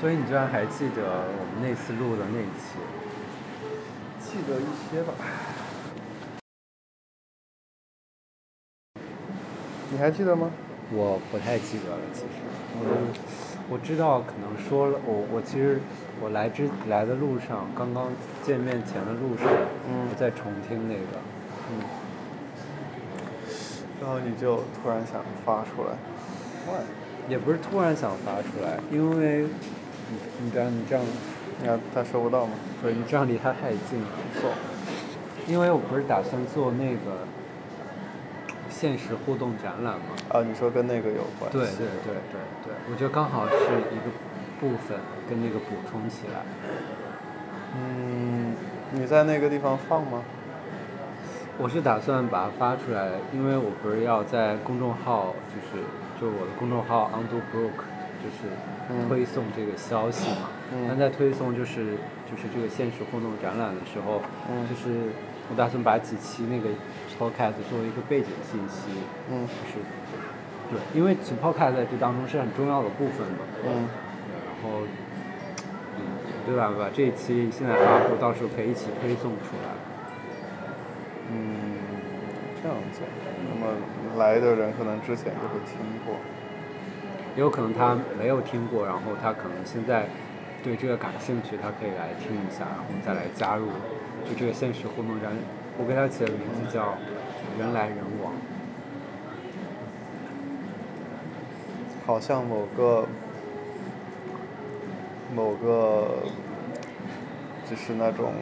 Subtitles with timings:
[0.00, 2.78] 所以你居然还记得我们那次录的那一期？
[4.20, 5.12] 记得一些吧。
[9.90, 10.52] 你还记得吗？
[10.92, 12.26] 我不太记得了，其实。
[12.78, 13.10] 我
[13.70, 15.80] 我知道可能说了，我我其实
[16.20, 18.12] 我来之来的路上，刚刚
[18.44, 19.48] 见面前的路上，
[19.88, 21.18] 嗯我在重听那个。
[21.72, 21.82] 嗯。
[24.00, 25.90] 然后你就突然想发出来，
[26.70, 26.78] 哇！
[27.28, 29.46] 也不是突然想发出来，因为
[30.10, 31.04] 你你这样你这样，
[31.60, 32.52] 你看他收不到吗？
[32.80, 34.08] 不是你这样离他太近了。
[34.40, 34.50] 错。
[35.46, 37.24] 因为我不是打算做那个
[38.68, 40.16] 现实互动展览吗？
[40.28, 41.58] 啊，你说跟那个有关系？
[41.58, 44.10] 对对对对对，我觉得刚好是一个
[44.60, 44.98] 部分
[45.28, 46.42] 跟那个补充起来。
[47.74, 48.54] 嗯，
[48.92, 50.22] 你在那个地方放吗？
[51.60, 55.82] 我是打算把它发出来，因为我不是要在公众号，就是
[56.20, 57.82] 就我的公众号 Undo Brook，
[58.28, 58.52] 就是
[58.90, 60.52] 嗯推送这个消息嘛。
[60.70, 61.96] 嗯但在推送就是
[62.28, 65.08] 就是这个现实互动展览的时候，嗯就是
[65.48, 66.68] 我打算把几期那个
[67.18, 68.90] podcast 作为一个背景信息，
[69.32, 69.80] 嗯就是
[70.68, 73.48] 对，因为 podcast 在这当中是很重要的部分嘛。
[73.64, 73.88] 嗯
[74.60, 74.80] 然后，
[75.96, 76.02] 嗯，
[76.44, 76.70] 对吧？
[76.76, 79.70] 把这一期现在发布，到时候可以一起推送出来。
[81.30, 81.78] 嗯，
[82.60, 83.00] 这样子。
[83.48, 83.72] 那么
[84.18, 86.16] 来的人可能之前就会听过。
[87.36, 90.06] 也有可能他没有听过，然后他可能现在
[90.62, 93.68] 对这个感兴趣，他可以来听一下，然后再来加入
[94.28, 95.32] 就这个现实互动展。
[95.78, 96.98] 我给他起的名字叫
[97.56, 98.32] “人来人往
[102.04, 103.06] 好像某个
[105.34, 106.24] 某个
[107.70, 108.32] 就是那种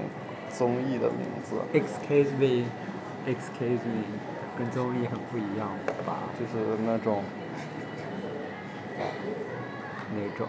[0.49, 1.57] 综艺的名字，”。
[1.75, 4.05] Excuse me，excuse me，
[4.57, 5.69] 跟综艺很不一样
[6.07, 6.21] 吧？
[6.41, 7.23] 就是那种
[10.15, 10.47] 那种。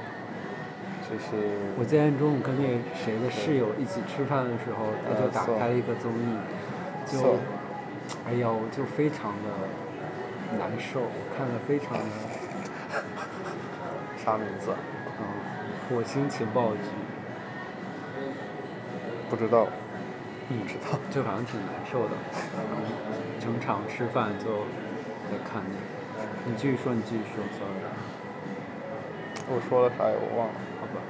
[1.09, 1.39] 就是
[1.79, 6.35] 我今天中午跟那个谁的室友一起吃饭的时候，他就打开了一个综艺，
[7.07, 7.39] 就，
[8.27, 9.47] 哎呀，我，就非常的
[10.59, 12.03] 难受，我看了非常的，
[14.19, 14.75] 啥名字？
[15.17, 15.23] 嗯，
[15.87, 16.91] 火星情报局，
[19.29, 19.65] 不知道。
[20.49, 20.99] 嗯，知道。
[21.09, 22.15] 就反正挺难受的，
[22.51, 22.83] 然后
[23.39, 24.67] 整场吃饭就
[25.31, 27.79] 在看那个，你继续说，你继续说，sorry，
[29.49, 30.15] 我说了啥呀？
[30.19, 30.53] 我忘了。
[30.79, 31.01] 好吧。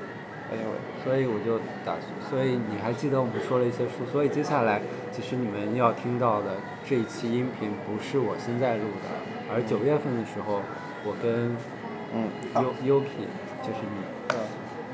[0.48, 2.00] Anyway，所以我就打，
[2.30, 4.81] 所以你还记得我们说了一些书，所以接下来
[5.12, 6.56] 其实你们要听到的
[6.88, 9.12] 这一期音频不是我现在录的，
[9.52, 10.62] 而九月份的时候，
[11.03, 11.52] 我跟
[12.16, 13.28] 嗯，啊 U Yuki
[13.59, 14.00] 就是你，
[14.31, 14.40] 嗯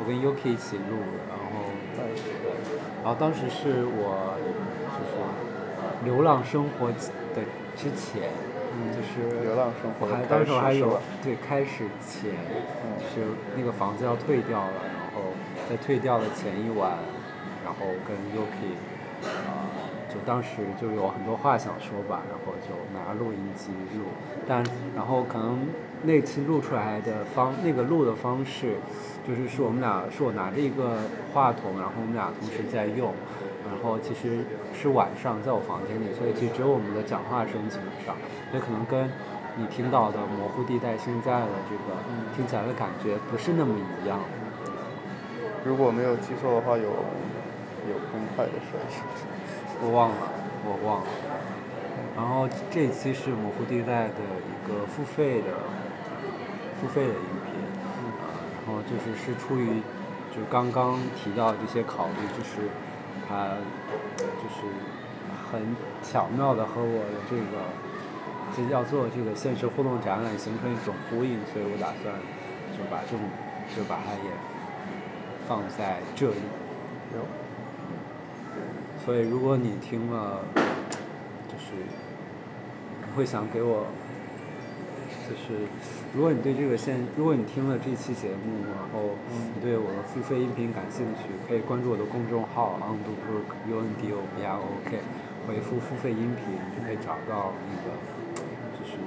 [0.01, 2.01] 我跟 Yuki 一起录的，然后对
[3.03, 4.33] 然后当时是我
[4.89, 5.21] 就是
[6.03, 6.93] 流浪生活的
[7.75, 8.31] 之前，
[8.91, 12.31] 就是流浪生活我还当时我还有对开始前，
[13.13, 13.21] 是
[13.55, 15.33] 那个房子要退掉了，然后
[15.69, 16.97] 在退掉的前一晚，
[17.63, 18.75] 然后跟 Yuki，
[19.23, 24.05] 呃，就当时就有很多话想说吧，然后就拿录音机录，
[24.47, 24.63] 但
[24.95, 25.67] 然后可能
[26.03, 28.75] 那期录出来的方那个录的方式，
[29.27, 30.97] 就是是我们俩是我拿着一个
[31.33, 33.13] 话筒，然后我们俩同时在用，
[33.69, 34.43] 然后其实
[34.73, 38.15] 是晚上在我房间里，所以其实只有我们的讲话声基本上，
[38.51, 39.09] 所以可能跟
[39.55, 41.99] 你听到的模糊地带现在的这个
[42.35, 44.19] 听起来的感觉不是那么一样。
[45.63, 48.95] 如果没有记错的话，有有公快的声音。
[49.81, 50.15] 我忘了，
[50.65, 51.07] 我忘了。
[52.15, 55.49] 然后这期是模糊地带的一个付费的
[56.79, 57.55] 付费的音频，
[58.21, 59.81] 啊，然后就是是出于
[60.31, 62.69] 就刚刚提到这些考虑，就是
[63.33, 63.57] 它
[64.19, 64.61] 就是
[65.51, 67.41] 很巧妙的和我的这个
[68.55, 72.13] 就要做这个现实互动展览形成一种呼应，所以我打算
[72.77, 73.25] 就把这种
[73.75, 74.29] 就把它也
[75.47, 76.35] 放在这里。
[77.15, 77.25] 有。
[79.03, 80.41] 所以如果你听了，
[81.47, 81.73] 就是
[83.15, 83.87] 会想给我，
[85.29, 85.65] 就是
[86.13, 89.15] 如果你对这个现，如果你听了这期节目，然后
[89.55, 94.99] 你对我的付费音频感兴趣，可以关注我的公众号 undo book u n d o b r o k，
[95.47, 97.95] 回复付费音频你就可以找到那个
[98.77, 98.97] 就是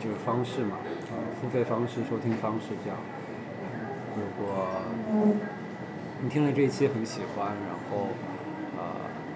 [0.00, 0.78] 就是方式嘛，
[1.10, 2.98] 呃，付费方式、收听方式这样。
[4.16, 4.68] 如果
[6.20, 8.08] 你听了这一期很喜欢，然后
[8.76, 8.82] 呃，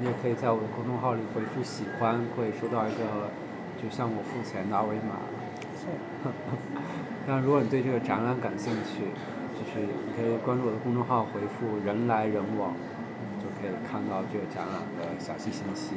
[0.01, 3.31] 你也可以在我的公众号里回复喜欢，会收到一个
[3.81, 5.21] 就向我付钱的二维码。
[7.27, 9.11] 但如果你对这个展览感兴趣，
[9.55, 12.75] 就是你可以关注我的公众号，回复“人来人往”，
[13.43, 15.95] 就可以看到这个展览的详细信息。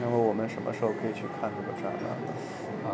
[0.00, 2.30] 那么我们什么时候可以去看这个展览呢？
[2.84, 2.92] 呃，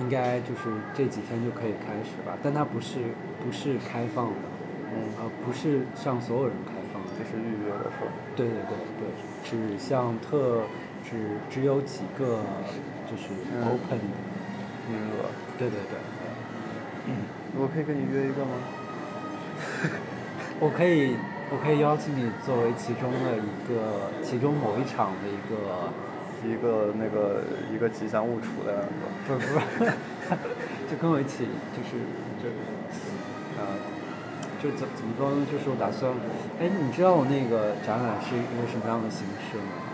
[0.00, 2.98] 应该就是这几天就可以开始吧，但它不是
[3.44, 4.50] 不是开放的，
[4.90, 7.08] 嗯，呃，不是向所有人开放的。
[7.16, 8.10] 这是预约的时候？
[8.34, 9.06] 对对对对，
[9.44, 10.62] 只向特
[11.02, 12.40] 只只有几个
[13.10, 14.04] 就是嗯 open 的。
[14.90, 15.30] 名额。
[15.58, 15.98] 对对对，
[17.58, 18.50] 我可以跟你约一个吗？
[20.58, 21.16] 我可以
[21.50, 25.90] 我可以邀请你作为其中的一个其中某一场的一个。
[26.42, 28.88] 一个那个一个吉祥物出来了，
[29.28, 29.92] 不是不是，
[30.90, 32.02] 就跟我一起，就是
[32.42, 32.50] 就，
[33.62, 33.78] 呃，
[34.60, 35.46] 就怎怎么说呢？
[35.46, 36.10] 就是我打算，
[36.58, 39.91] 哎，你知道我那个展览是一个什么样的形式吗？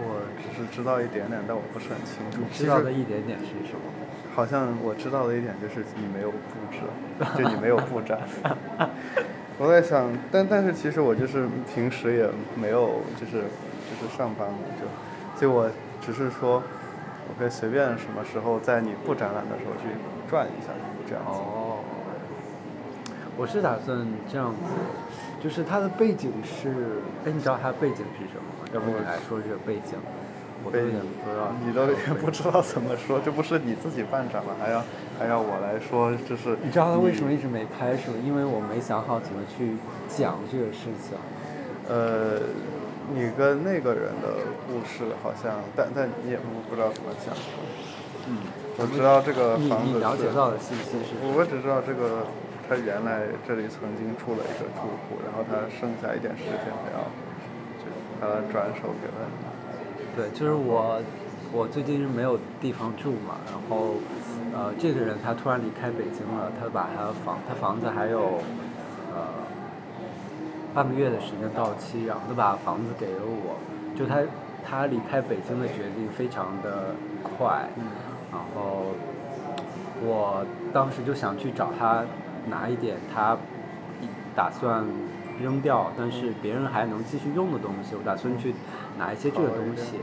[0.00, 2.42] 我只是知道一点点，但我不是很清楚。
[2.52, 3.80] 知道的一点点是什么？
[4.34, 6.36] 好像我知道的一点就是你没有布
[6.70, 6.78] 置，
[7.36, 8.20] 就你没有布展。
[9.58, 13.42] 我在想，但但是其实我就是平时也没有，就是
[13.90, 14.86] 就是上班嘛，就。
[15.40, 16.62] 就我只是说，
[17.28, 19.86] 我可以随便什么时候在你不展览的时候去
[20.28, 20.72] 转一下，
[21.08, 21.30] 这样子。
[21.30, 21.78] 哦。
[23.36, 24.58] 我是打算这样子，
[25.40, 28.47] 就是它的背景是，哎，你知道它的背景是什么吗？
[28.72, 29.98] 要不你来说这个背景。
[30.64, 31.52] 我背景不知道。
[31.64, 31.86] 你都
[32.20, 34.84] 不知道怎么说，这不是你自己办展了，还要
[35.18, 36.56] 还要我来说，这是。
[36.62, 39.76] 你知道他为什么一直没拍是因为我没想好怎么去
[40.08, 41.16] 讲这个事情。
[41.88, 42.40] 呃。
[43.08, 44.36] 你跟那个人的
[44.68, 47.32] 故事好像，但但你也不不知道怎么讲。
[48.28, 48.36] 嗯。
[48.76, 51.16] 我知道这个房子了解到的信息是？
[51.24, 52.28] 我只知道这个，
[52.68, 57.27] 他原来这里曾经住了一个住户，然后他剩下一点时间，他要就
[58.20, 60.16] 把它转手给了你。
[60.16, 61.00] 对，就是我，
[61.52, 63.94] 我最近是没有地方住嘛，然后，
[64.52, 68.40] 呃，这个人他突然离开北京了，他把他的房，他房子还有，
[69.14, 69.46] 呃。
[70.74, 73.56] 半个月的时间到期，然后他把房子给了我，
[73.96, 74.20] 就他
[74.62, 77.66] 他离开北京的决定非常的快，
[78.30, 78.92] 然后
[80.02, 82.04] 我当时就想去找他
[82.48, 83.36] 拿一点他
[84.36, 84.84] 打算
[85.42, 88.54] 扔掉，但是别人还能继续用的东西，我打算去
[88.98, 89.98] 拿一些这个东西，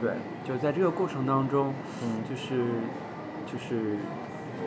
[0.00, 0.12] 对，
[0.46, 1.72] 就在这个过程当中，
[2.28, 2.64] 就是
[3.46, 3.96] 就是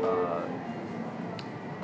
[0.01, 0.41] 呃，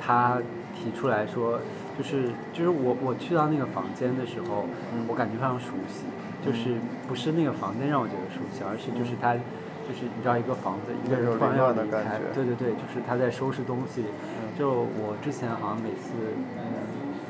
[0.00, 0.38] 他
[0.74, 1.60] 提出来说。
[1.98, 4.66] 就是就是我我去到那个房间的时候，
[5.08, 6.06] 我感觉非常熟悉，
[6.46, 14.04] 就是不是那个房间让我觉得熟悉，而是就是他，就是你知道一个房子一个人突然要离开，对对对，就是他在收拾东西，
[14.56, 16.14] 就我之前好像每次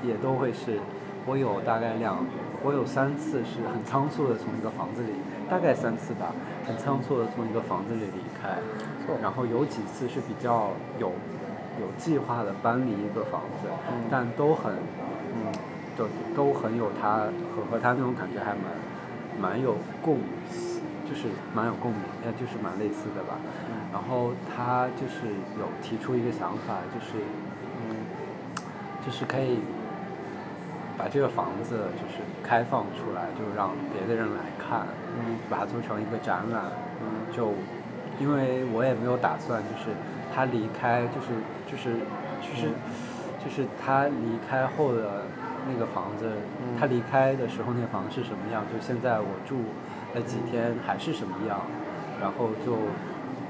[0.04, 0.76] 也都会是，
[1.26, 2.24] 我有大概两，
[2.62, 5.12] 我有三次是很仓促的从一个房子里，
[5.48, 6.32] 大概三次吧，
[6.66, 8.58] 很仓促的从一个房子里离开，
[9.22, 11.12] 然后有几次是比较有。
[11.78, 13.68] 有计划的搬离一个房子，
[14.10, 14.72] 但都很，
[15.32, 15.46] 嗯，
[15.96, 17.18] 都都很有他
[17.54, 18.64] 和和他那种感觉还蛮，
[19.40, 20.18] 蛮有共，
[21.08, 23.38] 就是蛮有共鸣，呃，就是蛮类似的吧。
[23.92, 27.22] 然后他就是有提出一个想法，就是，
[27.78, 27.94] 嗯，
[29.06, 29.60] 就是可以
[30.98, 34.86] 把这个房子就是开放出来，就让别的人来看，
[35.16, 36.64] 嗯，把它做成一个展览，
[37.00, 37.54] 嗯，就
[38.20, 39.96] 因为我也没有打算就是。
[40.30, 41.28] 他离开就是
[41.66, 41.98] 就是
[42.38, 42.68] 就是
[43.42, 45.24] 就是他离开后的
[45.66, 46.30] 那个房子，
[46.78, 48.62] 他离开的时候那个房子是什么样？
[48.70, 49.56] 就现在我住
[50.14, 51.58] 了几天还是什么样？
[52.20, 52.76] 然后就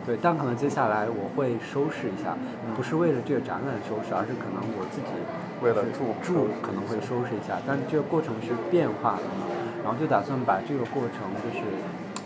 [0.09, 2.33] 对，但可能接下来我会收拾一下，
[2.75, 5.13] 不是为了这个展览收拾，而是可能我自己
[5.61, 9.45] 为了住住可能会收拾一下，但这个过程是变化的嘛。
[9.85, 11.61] 然后就打算把这个过程就是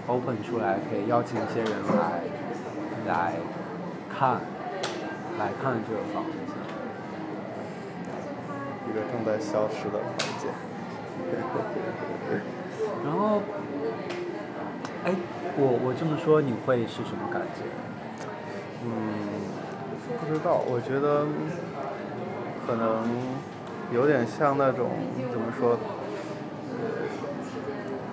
[0.06, 2.22] open 出来，可以邀请一些人来
[3.10, 3.34] 来
[4.08, 4.38] 看。
[5.38, 6.28] 来看这个房子，
[8.86, 10.52] 一个正在消失的房间。
[13.02, 13.40] 然后，
[15.04, 15.14] 哎，
[15.56, 17.64] 我我这么说你会是什么感觉？
[18.84, 18.90] 嗯，
[20.20, 21.26] 不知道，我觉得
[22.66, 23.06] 可能
[23.92, 24.90] 有点像那种
[25.30, 25.78] 怎么说？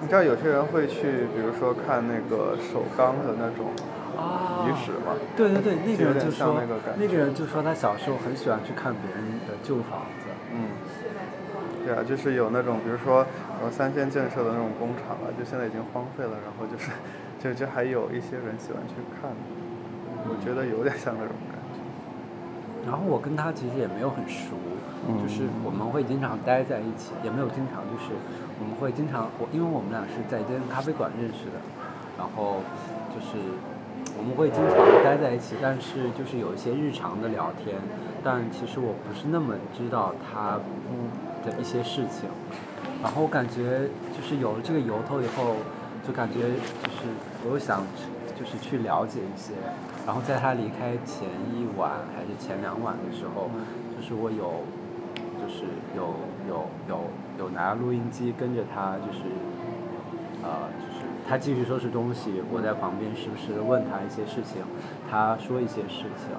[0.01, 3.71] 你知道有些人会去，比如说看那个首钢的那种。
[4.19, 6.61] 遗址嘛，对对对，那个人就说，
[6.97, 10.28] 那个人就说他小时候很喜欢去看别人的旧房子。
[11.89, 13.25] 嗯，对啊，就是有那种，比如说
[13.61, 16.91] 呃三线建设的那种工厂啊，就现在已经荒废了，然后就是，
[17.41, 19.31] 就就还有一些人喜欢去看，
[20.29, 21.81] 我觉得有点像那种感觉。
[22.85, 24.53] 然后我跟他其实也没有很熟，
[25.17, 28.13] 就是我们会经常待在一起，也没有经常，就是
[28.61, 31.57] 我们会经常，我因为我们俩是在一间咖啡馆认识的，
[32.19, 32.61] 然后
[33.09, 33.41] 就是。
[34.17, 37.75] 我们会经常待在一起，但是就是有一些日常的聊天，
[38.23, 40.57] 但其实我不是那么知道他
[41.45, 42.29] 的一些事情。
[43.01, 45.55] 然后我感觉就是有了这个由头以后，
[46.05, 47.07] 就感觉就是
[47.45, 47.81] 我又想
[48.37, 49.53] 就是去了解一些，
[50.05, 53.49] 然后在他离开前一晚还是前两晚的时候，
[53.95, 54.67] 就是我有，
[55.39, 55.63] 就是
[55.95, 56.11] 有
[56.47, 56.99] 有有
[57.39, 59.23] 有拿录音机跟着他，就是，
[60.43, 64.61] 呃，就是他继续收拾东西，我在旁边时不时的问他一些事情，
[65.09, 66.35] 他说一些事情，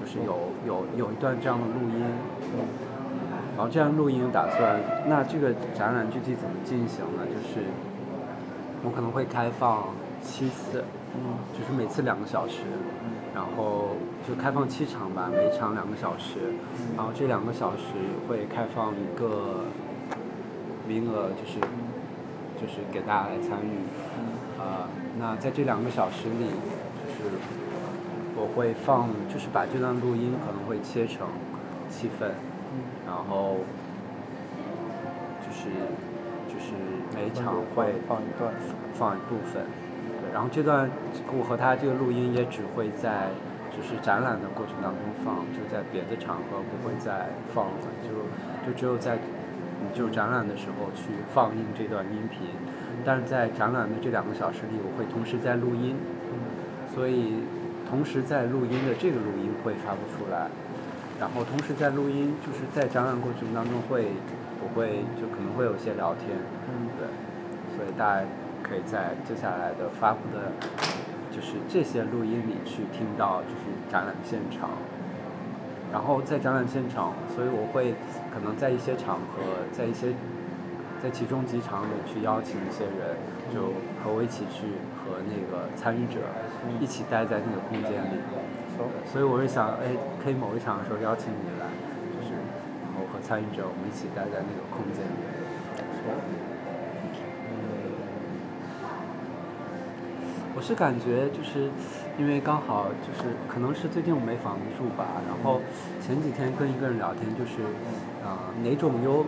[0.00, 2.00] 就是有有有一段这样的录音。
[3.58, 7.26] 然后这样录音打算，那这个展览具体怎么进行呢？
[7.26, 7.66] 就是
[8.84, 9.88] 我可能会开放
[10.22, 11.34] 七次，嗯。
[11.52, 12.62] 就是每次两个小时，
[13.34, 16.38] 然后就开放七场吧，每场两个小时，
[16.96, 17.98] 然后这两个小时
[18.28, 19.64] 会开放一个
[20.86, 21.58] 名额，就是
[22.54, 23.74] 就是给大家来参与，
[24.62, 24.86] 啊，
[25.18, 26.46] 那在这两个小时里，
[27.02, 27.34] 就是
[28.36, 31.26] 我会放，就是把这段录音可能会切成
[31.90, 32.30] 七份。
[33.08, 33.56] 然后
[35.40, 35.72] 就是
[36.46, 36.76] 就是
[37.16, 38.52] 每场会放一段，
[38.92, 39.64] 放一部分，
[40.20, 40.90] 对，然后这段
[41.32, 43.30] 我和他这个录音也只会在
[43.74, 47.72] 就是展览的过程当中放，就在别的场合不会再放了，
[48.04, 48.28] 就
[48.68, 49.18] 就只有在
[49.94, 52.48] 就展览的时候去放映这段音频，
[53.06, 55.96] 但是在展览的这两个小时里，我会同时在录音，
[56.94, 57.40] 所以
[57.88, 60.50] 同时在录音的这个录音会发布出来。
[61.18, 64.06] 然后同时在录音，就是在展览过程当中会，
[64.62, 66.30] 我会就可能会有些聊天，
[66.70, 67.08] 嗯，对，
[67.74, 68.26] 所以大家
[68.62, 70.52] 可以在接下来的发布的，
[71.34, 74.70] 就是这些录音里去听到就是展览现场，
[75.92, 77.94] 然后在展览现场，所以我会
[78.32, 80.14] 可能在一些场合，在一些，
[81.02, 83.18] 在其中几场里去邀请一些人，
[83.52, 84.70] 就和我一起去
[85.02, 86.22] 和那个参与者
[86.78, 88.22] 一起待在那个空间里。
[89.10, 91.66] 所以我是想，哎，可以某一场的时候邀请你来，
[92.14, 92.34] 就是
[92.84, 95.10] 然后和参与者我们一起待在那个空间里。
[100.56, 101.70] 我是感觉就是
[102.18, 105.60] 因为刚好就是可能是最近我没房子住吧，然后
[106.02, 107.62] 前几天跟一个人聊天，就是
[108.26, 109.24] 啊哪种拥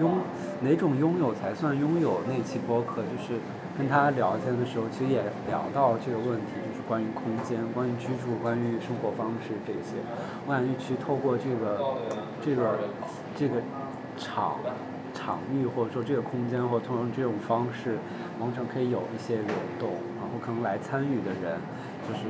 [0.00, 0.18] 拥
[0.60, 3.38] 哪种拥有才算拥有那期播客，就是
[3.78, 6.58] 跟他聊天的时候，其实也聊到这个问题。
[6.88, 9.96] 关于空间，关于居住，关于生活方式这些，
[10.46, 11.96] 我感觉去透过这个
[12.44, 12.78] 这个
[13.36, 13.62] 这个
[14.18, 14.58] 场
[15.14, 17.98] 场域，或者说这个空间，或通过这种方式，
[18.40, 21.60] 完成可以有一些流动，然后可能来参与的人，
[22.08, 22.26] 就是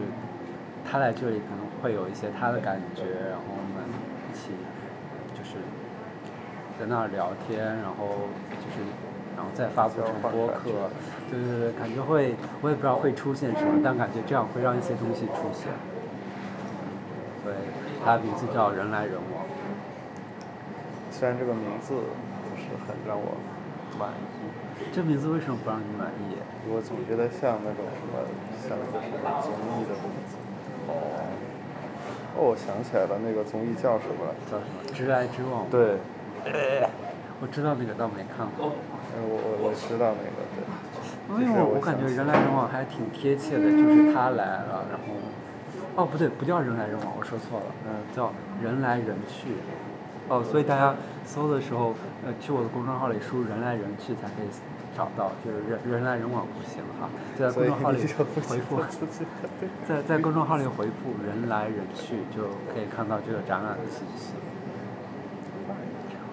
[0.84, 3.84] 他来这里可能会有一些他的感觉，然后我们
[4.30, 4.50] 一起
[5.32, 5.56] 就是
[6.78, 8.28] 在那儿聊天，然后
[8.58, 8.82] 就是
[9.36, 10.90] 然后再发布成播客。
[11.30, 15.72] 对对对，感觉会，我也不知道会出现什么，但感觉这样会让一些东西出现。
[17.44, 17.54] 对，
[18.04, 19.44] 它的名字叫“人来人往”。
[21.10, 23.36] 虽然这个名字不是很让我
[23.98, 24.90] 满意。
[24.92, 26.36] 这名字为什么不让你满意？
[26.68, 28.18] 我总觉得像那种什么，
[28.60, 30.36] 像那个什么综艺的名字。
[30.88, 30.90] 哦。
[32.34, 34.26] 哦，我想起来了，那个综艺叫什么？
[34.50, 34.92] 叫什么？
[34.92, 35.66] 直来直往。
[35.70, 35.96] 对。
[37.40, 38.72] 我知道那个，倒没看过。
[39.20, 40.64] 我我我知道那个，对。
[41.40, 45.16] 因为我我感觉人来人往还挺贴切的，就是他来了，然后，
[45.96, 49.56] 哦不对，不叫人来人往，我说错了，嗯，叫人来人去，
[50.28, 51.94] 哦，所以大家搜的时候，
[52.26, 54.48] 呃，去我的公众号里输入“人来人去”才可以
[54.94, 58.04] 找到，就是人人来人往不行哈，在公众号里
[58.48, 58.82] 回复，
[59.88, 62.42] 在在公众号里回复“人来人去”就
[62.74, 64.34] 可以看到这个展览的信息。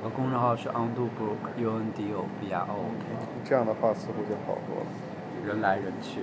[0.01, 3.05] 我公众号是 Undobook，U N D O B R O K。
[3.43, 4.85] 这样的话似乎就好多了。
[5.45, 6.21] 人来人去。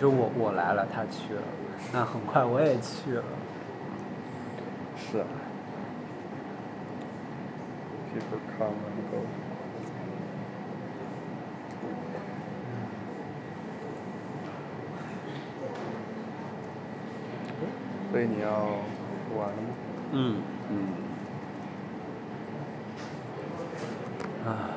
[0.00, 1.42] 就我我来了，他去了，
[1.92, 3.24] 那很快我也去了。
[4.96, 5.24] 是。
[8.14, 9.26] People come and go。
[18.12, 18.48] 所以你要
[19.36, 19.50] 玩。
[20.10, 20.88] 嗯嗯，
[24.46, 24.70] 啊，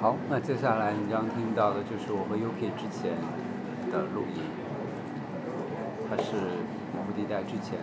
[0.00, 3.16] 好，那接下来你将听到的就是我和 UK 之前
[3.90, 4.42] 的录音，
[6.10, 6.36] 它是
[6.94, 7.78] 模糊地带之前，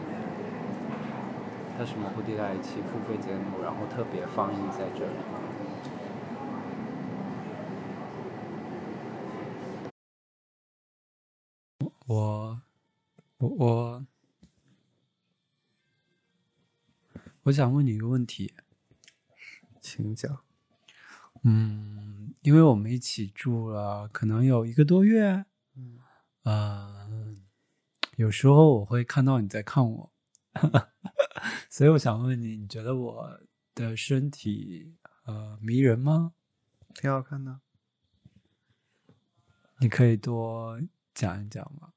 [1.79, 5.11] 它是模糊地带一期付费节目，然后特别放映在这里。
[12.07, 12.59] 我，
[13.37, 14.05] 我我，
[17.43, 18.53] 我想问你一个问题，
[19.81, 20.43] 请讲。
[21.43, 25.45] 嗯，因为我们一起住了，可能有一个多月。
[26.43, 27.41] 嗯。
[28.17, 30.11] 有时候我会看到你在看我。
[31.69, 33.41] 所以我想问你，你觉得我
[33.73, 36.33] 的身体呃迷人吗？
[36.93, 37.61] 挺好看的。
[39.79, 40.79] 你可以多
[41.15, 41.93] 讲一讲吗？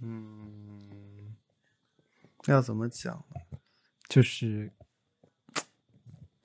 [0.00, 0.45] 嗯，
[2.52, 3.58] 要怎么讲呢？
[4.08, 4.72] 就是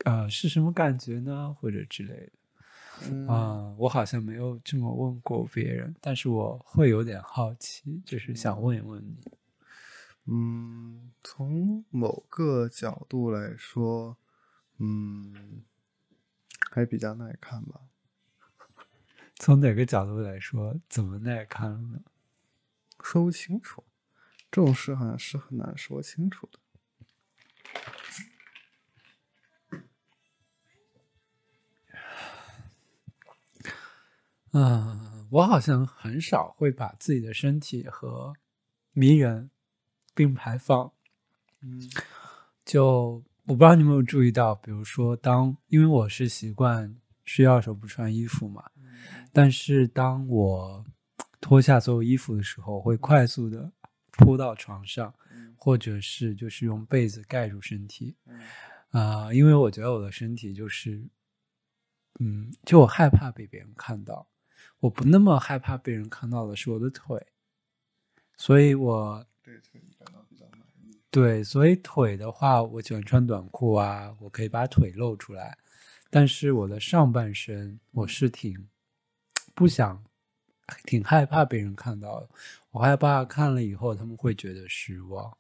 [0.06, 1.56] 呃是什么感觉呢？
[1.60, 2.32] 或者之类的。
[3.04, 9.18] 嗯啊、我好像没有这么问过别人，但是我会有点好奇，就是想问一问你。
[10.26, 14.16] 嗯，从某个角度来说，
[14.78, 15.64] 嗯，
[16.70, 17.82] 还比较耐看吧。
[19.38, 22.02] 从哪个角度来说，怎么耐看了呢？
[23.02, 23.84] 说不清楚，
[24.52, 26.60] 这种事好像是很难说清楚的。
[34.54, 38.34] 嗯， 我好像很少会把自己的身体和
[38.92, 39.50] 迷人
[40.14, 40.92] 并排放。
[41.62, 41.90] 嗯
[42.66, 48.70] 就我不知道你有没有注意到，比如说当因为我是习惯睡觉的时候不穿衣服嘛，
[49.32, 50.86] 但是当我
[51.40, 53.72] 脱下所有衣服的时候，会快速的
[54.12, 55.14] 扑到床上，
[55.56, 58.16] 或者是就是用被子盖住身体。
[58.92, 61.02] 啊、因为我觉得我的身体就是，
[62.20, 64.28] 嗯，就我害怕被别人看到，
[64.80, 67.26] 我不那么害怕被人看到的是我的腿，
[68.36, 71.00] 所以我对腿感到比较满意。
[71.10, 75.58] 对，所以腿的话，我喜欢穿短裤啊，我可以把腿露出来。
[76.10, 78.68] 但是我的上半身，我是挺
[79.56, 80.04] 不想、
[80.84, 82.30] 挺害怕被人看到的。
[82.72, 85.38] 我害怕看了以后他们会觉得失望。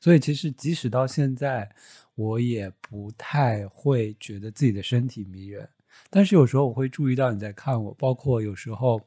[0.00, 1.74] 所以其实即使到现在，
[2.14, 5.68] 我也不太会觉得自己的身体迷人。
[6.10, 9.00] 但是有时候我会注意到你在看我，包括有时候，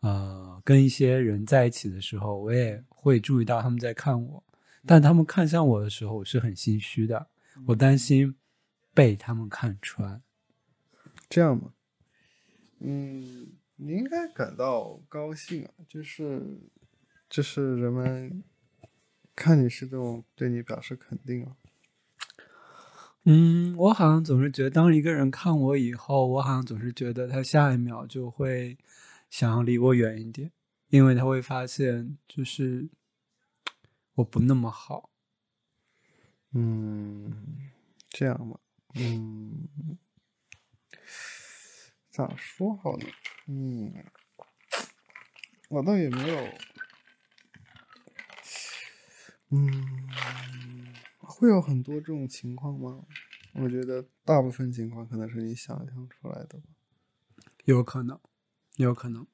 [0.00, 4.44] 呃，跟一些人在一起的时候，我也会注意到他们在看我。
[4.86, 7.26] 但他们看向我的时候，我是很心虚的，
[7.66, 8.36] 我担心
[8.92, 10.22] 被他们看穿。
[11.28, 11.72] 这样吗？
[12.80, 13.48] 嗯，
[13.84, 16.58] 你应该感到高兴啊，就是
[17.28, 18.42] 就是人们
[19.36, 21.56] 看你是这种对你表示肯定啊。
[23.24, 28.78] 嗯，我好像总是觉得，当一个人看我以后，我好像总是觉得他下一秒就会
[29.28, 30.50] 想要离我远一点，
[30.88, 32.88] 因为他会发现，就是
[34.14, 35.10] 我不那么好。
[36.52, 37.70] 嗯，
[38.08, 38.60] 这样吧，
[38.94, 39.68] 嗯，
[42.14, 43.06] 咋说好呢？
[43.48, 43.92] 嗯，
[45.68, 46.48] 我倒也没有，
[49.50, 53.04] 嗯，会有很多这种情况吗？
[53.54, 56.66] 我觉得大部分情况可能是你想象出来的吧。
[57.64, 58.20] 有可能，
[58.76, 59.26] 有可能。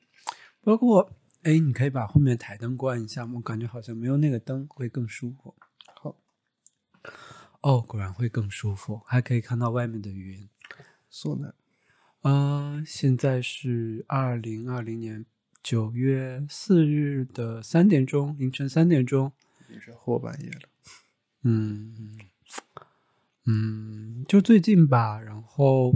[0.62, 1.12] 包括，
[1.42, 3.34] 哎，你可以把后面台灯关一下吗？
[3.36, 5.54] 我感觉好像没有那个灯会更舒服。
[5.96, 6.16] 好，
[7.60, 10.48] 哦，果然会更舒服，还可以看到外面的云。
[11.10, 11.54] 索南，
[12.22, 15.24] 嗯、现在是二零二零年
[15.62, 19.32] 九月四日的三点钟，凌晨三点钟。
[19.72, 20.68] 也是后半夜了。
[21.42, 22.18] 嗯
[23.46, 25.94] 嗯，就最近吧，然后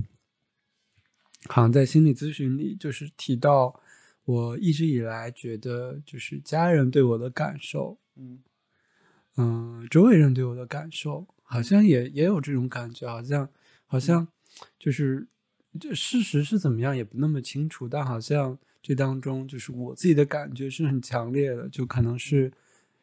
[1.49, 3.81] 好像在心理咨询里，就是提到
[4.25, 8.39] 我一直以来觉得，就是家人对我的感受，嗯
[9.37, 13.49] 嗯，周围人对我的感受，好像也也有这种感觉，好像
[13.87, 14.27] 好像
[14.79, 15.27] 就是
[15.81, 22.53] 这事实是怎么样也不那么清楚，但好像这当中就是我自己的感觉是很强烈的，就可能是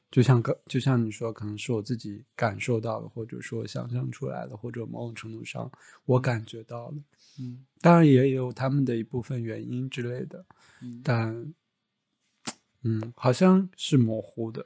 [0.09, 5.71] 就像刚就像你说，可能是我自己感受到的，或者说想象出来的，或者某种程度上
[6.05, 6.95] 我感觉到了，
[7.39, 10.45] 嗯当然也有他们的一部分原因之类的，
[10.81, 11.53] 嗯但
[12.83, 14.65] 嗯，好像是模糊的。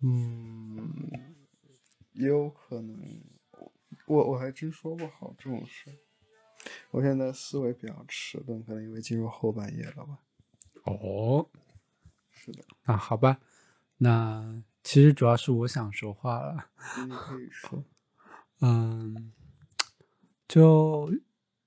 [0.00, 1.10] 嗯，
[2.12, 3.20] 也有可能，
[4.06, 5.90] 我我还真说不好这种事。
[6.90, 10.18] 我现在思维比较迟钝，可能因为进入后半夜了吧。
[10.84, 11.48] 哦，
[12.30, 13.38] 是的，那好吧，
[13.98, 16.70] 那其实主要是我想说话了。
[17.06, 17.84] 你可以说。
[18.60, 19.32] 嗯，
[20.48, 21.12] 就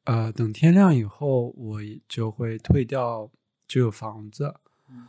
[0.04, 3.32] 呃，等天亮以后，我就会退掉
[3.68, 4.56] 这个房子。
[4.90, 5.08] 嗯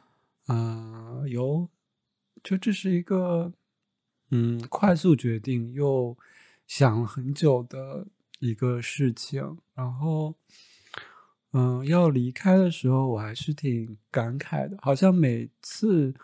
[0.48, 1.68] 嗯、有，
[2.44, 3.52] 就这是一个
[4.31, 6.16] 嗯快速决定又
[6.66, 8.07] 想了很久的
[8.42, 9.57] 一个事情。
[9.74, 10.35] 然后，
[11.52, 16.14] 嗯、要离开的时候，我还是挺感慨的，好像每次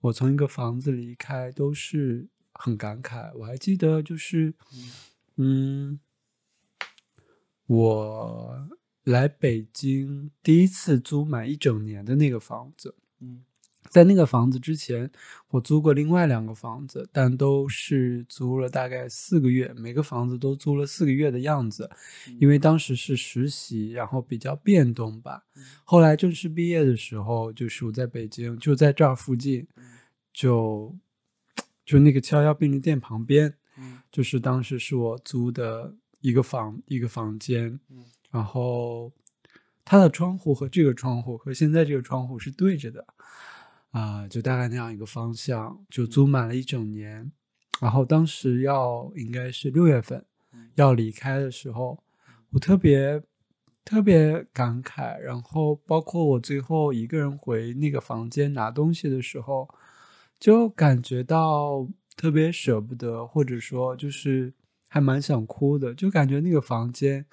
[0.00, 3.32] 我从一个房子离开都是很感慨。
[3.34, 4.54] 我还记得就是，
[5.36, 5.98] 嗯，
[7.66, 8.68] 我
[9.02, 13.44] 来北京第一次租满一整年的那个房子，嗯
[13.94, 15.08] 在那个房子之前，
[15.50, 21.88] 我租过另外两个房子，但都是租了大概四个月，每个房子都租了四个月的样子。
[22.40, 25.44] 因为当时是实习，然后比较变动吧。
[25.84, 29.64] 后来正式毕业的时候，就是我在北京，就在这儿附近，
[30.32, 30.92] 就
[31.86, 33.54] 就那个七幺幺便利店旁边，
[34.10, 37.78] 就是当时是我租的一个房一个房间，
[38.32, 39.12] 然后
[39.84, 43.06] 它的窗户和这个窗户和现在这个窗户是对着的。
[43.94, 47.30] 啊，就大概那样一个方向，就租满了一整年，
[47.80, 50.24] 然后当时要应该是六月份
[50.74, 52.02] 要离开的时候，
[52.50, 53.22] 我特别
[53.84, 59.68] 特别感慨，然后包括我最后一个人回那个房间拿东西的时候，
[60.40, 64.52] 就感觉到特别舍不得，或者说就是
[64.88, 67.24] 还蛮想哭的，就感觉那个房间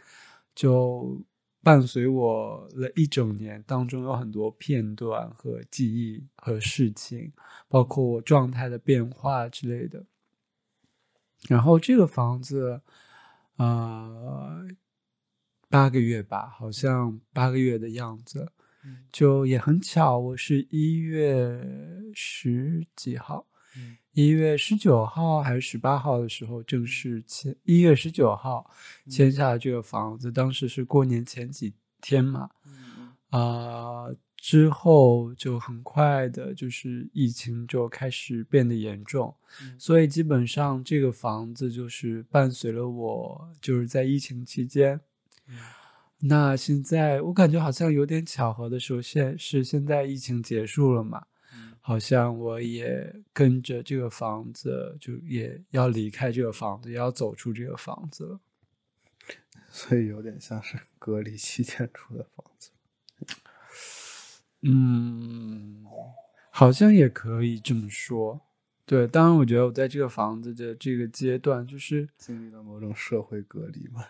[0.54, 1.24] 就。
[1.63, 7.32] 伴随我了一整年当中，有很多片段和记忆和事情，
[7.67, 10.04] 包括我状态的变化之类的。
[11.47, 12.82] 然后这个房子，
[13.58, 14.67] 呃，
[15.69, 18.52] 八个月吧，好像八个月的样子，
[19.12, 21.63] 就也很巧，我是一月
[22.13, 23.47] 十几号。
[24.13, 28.69] 一月十九号还是十八号的时候正式签，一月十九号
[29.10, 30.31] 签下了这个房子。
[30.31, 32.49] 当时是过年前几天嘛，
[33.29, 39.34] 啊，之后就很快的，就是疫情就开始变得严重，
[39.77, 44.99] 所以基本上这个房子就是伴随了我，就是在疫情期间。
[46.23, 51.23] 那现在我感觉好像有点巧合的时候，现是现在疫情结束了嘛。
[51.83, 58.39] 好像我也跟着这个房子，就也要离开这个房子，也要走出这个房子了。
[59.69, 62.69] 所以有点像是隔离期间出的房子。
[64.61, 65.83] 嗯，
[66.51, 68.41] 好像也可以这么说。
[68.85, 74.05] 对，当然，我觉得我在这个房子的这个阶段，就是经历了某种社会隔离嘛，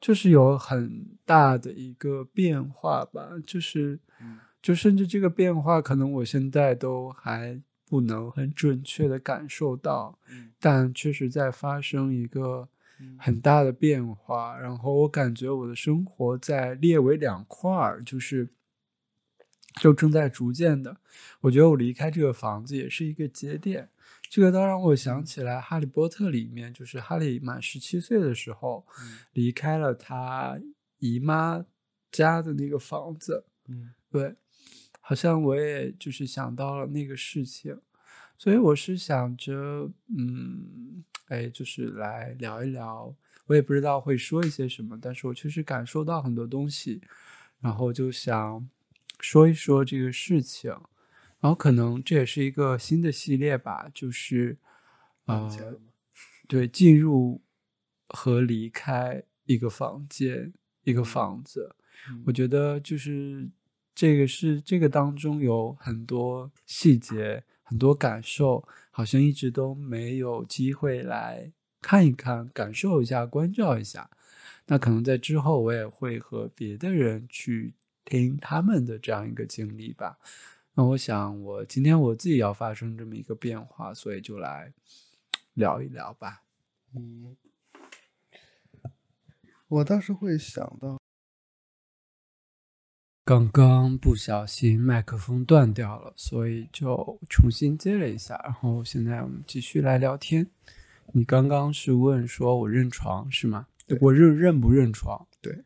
[0.00, 4.00] 就是有很大的一个变化吧，就是。
[4.66, 10.18] 就甚至这个变化，可能我现在都还不能很准确的感受到，
[10.58, 12.68] 但确实在发生一个
[13.16, 14.58] 很大的变化。
[14.58, 18.48] 然后我感觉我的生活在列为两块儿，就是
[19.80, 20.96] 就正在逐渐的。
[21.42, 23.88] 我觉得我离开这个房子也是一个节点。
[24.28, 28.84] 这个倒让我想起来《哈利波特》里面，就是哈利满十七岁的时候，
[29.32, 30.58] 离开了他
[30.98, 31.64] 姨妈
[32.10, 33.44] 家的那个房子。
[33.68, 34.34] 嗯，对。
[35.08, 37.80] 好像我也就是想到了那个事情，
[38.36, 43.14] 所以我是想着，嗯，哎，就是来聊一聊。
[43.46, 47.00] 我也不知道会说一些什么，但是我确实感受到很多东西，
[47.60, 48.68] 然后就想
[49.20, 50.72] 说一说这个事情。
[51.38, 54.58] 然后可能这也是一个新的系列吧，就是
[55.26, 55.78] 呃，
[56.48, 57.40] 对，进入
[58.08, 61.76] 和离开一个房间，一个房子。
[62.24, 63.48] 我觉得就是。
[63.96, 74.10] 这个是这个当中有很多细节，很多感受，好像一直都没有机会来看一看，感受一下，关照一下。
[74.66, 77.72] 那可能在之后，我也会和别的人去
[78.04, 80.18] 听他们的这样一个经历吧。
[80.74, 84.74] 那我想，我今天我自己要发生这么一个变化，所以就来
[85.54, 86.42] 聊一聊吧。
[86.94, 87.34] 嗯，
[89.68, 91.00] 我倒是会想到。
[93.26, 98.40] 刚刚不小心麦克风断掉了，所以就重新接了一下。
[98.44, 100.48] 然后现在我们继续来聊天。
[101.12, 103.66] 你刚刚是问说我认床是吗？
[104.00, 105.26] 我认认不认床？
[105.40, 105.64] 对。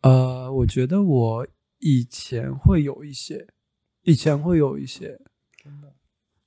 [0.00, 1.46] 呃，我觉得我
[1.78, 3.46] 以前会有一些，
[4.02, 5.20] 以前会有一些，
[5.62, 5.94] 真的。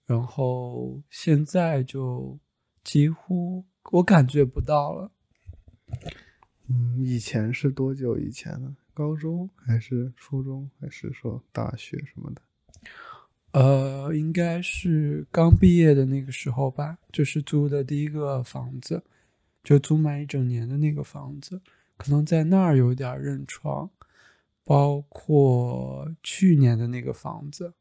[0.05, 2.37] 然后现在就
[2.83, 5.09] 几乎我感觉不到了。
[6.67, 8.75] 嗯，以前是多久以前呢？
[8.95, 12.41] 高中还是初中，还是说大学什么的？
[13.51, 19.03] 呃，应该是刚毕业的那个时候吧，就是租的第一个房子，
[19.63, 21.61] 就租满一整年的那个房子，
[21.97, 23.89] 可能在那儿有点认床，
[24.63, 27.73] 包括去年的那个房子，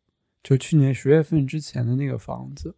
[0.43, 2.75] 就去年十月份之前的那个房子，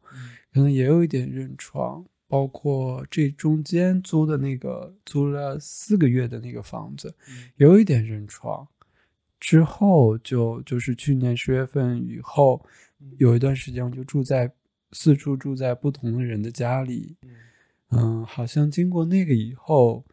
[0.52, 2.04] 可能也有一点认床。
[2.28, 7.14] 包括这中间租的那个租了四个月的那个房子，
[7.56, 8.66] 有一点认床。
[9.38, 12.64] 之后就就是去年十月份以后，
[13.18, 14.50] 有一段时间我就住在
[14.92, 17.16] 四处住在不同的人的家里。
[17.90, 20.04] 嗯，好像经过那个以后，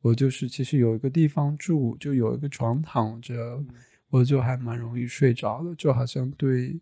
[0.00, 3.64] 我就是其实有一个地方住，就有一个床躺着，
[4.10, 6.78] 我就还蛮容易睡着的，就好像对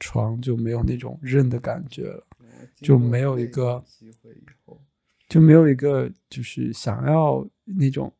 [0.00, 2.26] 床就没有那种认的感觉了，
[2.76, 4.82] 就没有一个机会以后，
[5.28, 8.12] 就没有一个就是想要那种，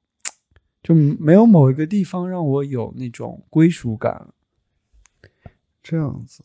[0.82, 4.32] 就没有某一个地方让我有那种归属感。
[5.82, 6.42] 这样子，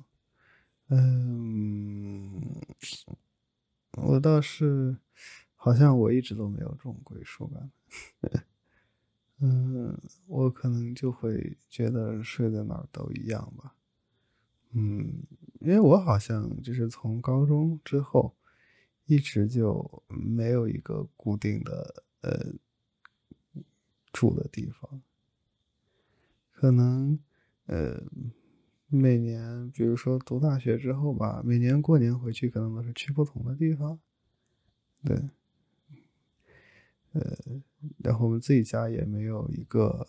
[0.89, 2.61] 嗯，
[3.93, 4.97] 我倒是
[5.55, 7.71] 好像我一直都没有这种归属感。
[9.39, 13.73] 嗯，我可能就会觉得睡在哪儿都一样吧。
[14.71, 15.23] 嗯，
[15.59, 18.35] 因为我好像就是从高中之后，
[19.05, 22.53] 一直就没有一个固定的呃
[24.11, 25.01] 住的地方，
[26.51, 27.19] 可能
[27.65, 28.03] 呃。
[28.91, 33.99] 每年，比如说读大学之后吧，每年过年回去可能都是去不同的地方，
[35.05, 35.15] 对，
[37.11, 37.21] 呃，
[37.99, 40.07] 然后我们自己家也没有一个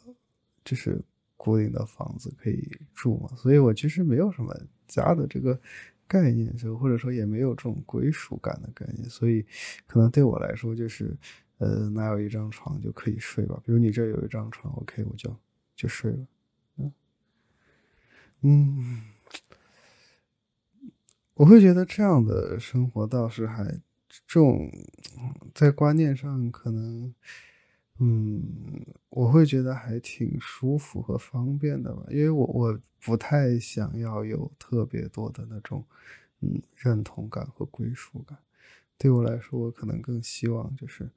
[0.65, 1.05] 就是
[1.43, 4.55] 固定的房子可以住嘛，所以我其实没有什么
[4.87, 5.59] 家的这个
[6.07, 9.47] 概念，就或者说也没有这种归属感的概念，所以
[9.87, 11.17] 可能对我来说就是，
[11.57, 15.35] 呃，哪有一张床就可以睡吧，比如你这有一张床，OK，我就
[15.75, 16.27] 就睡了。
[16.77, 16.93] 嗯
[18.43, 19.03] 嗯，
[21.33, 23.65] 我会觉得这样的生活倒是还
[24.27, 24.71] 这种
[25.55, 27.15] 在观念上可能，
[28.03, 28.43] 嗯，
[29.11, 35.85] 我会觉得还挺舒服和方便的吧，因为我我不太想要有特别多的那种
[36.41, 38.39] 嗯认同感和归属感。
[38.97, 41.11] 对我来说，我可能更希望就是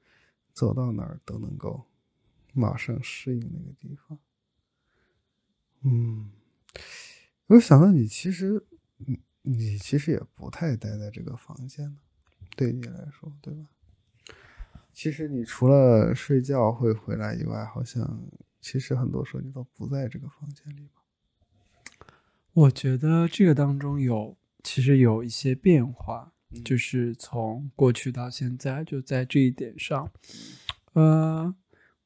[0.52, 1.84] 走到哪儿都能够
[2.52, 4.18] 马上适应那个地方。
[5.82, 6.30] 嗯。
[7.46, 8.62] 我想到你其实，
[8.98, 11.98] 你你其实也不太待在这个房间呢，
[12.56, 13.64] 对你来说，对吧？
[14.94, 18.22] 其实你除了睡觉会回来以外，好像
[18.60, 21.02] 其实很多时候你都不在这个房间里吧？
[22.52, 26.32] 我觉得这个当中有其实有一些变化，
[26.64, 30.10] 就是从过去到现在，就在这一点上，
[30.92, 31.54] 呃，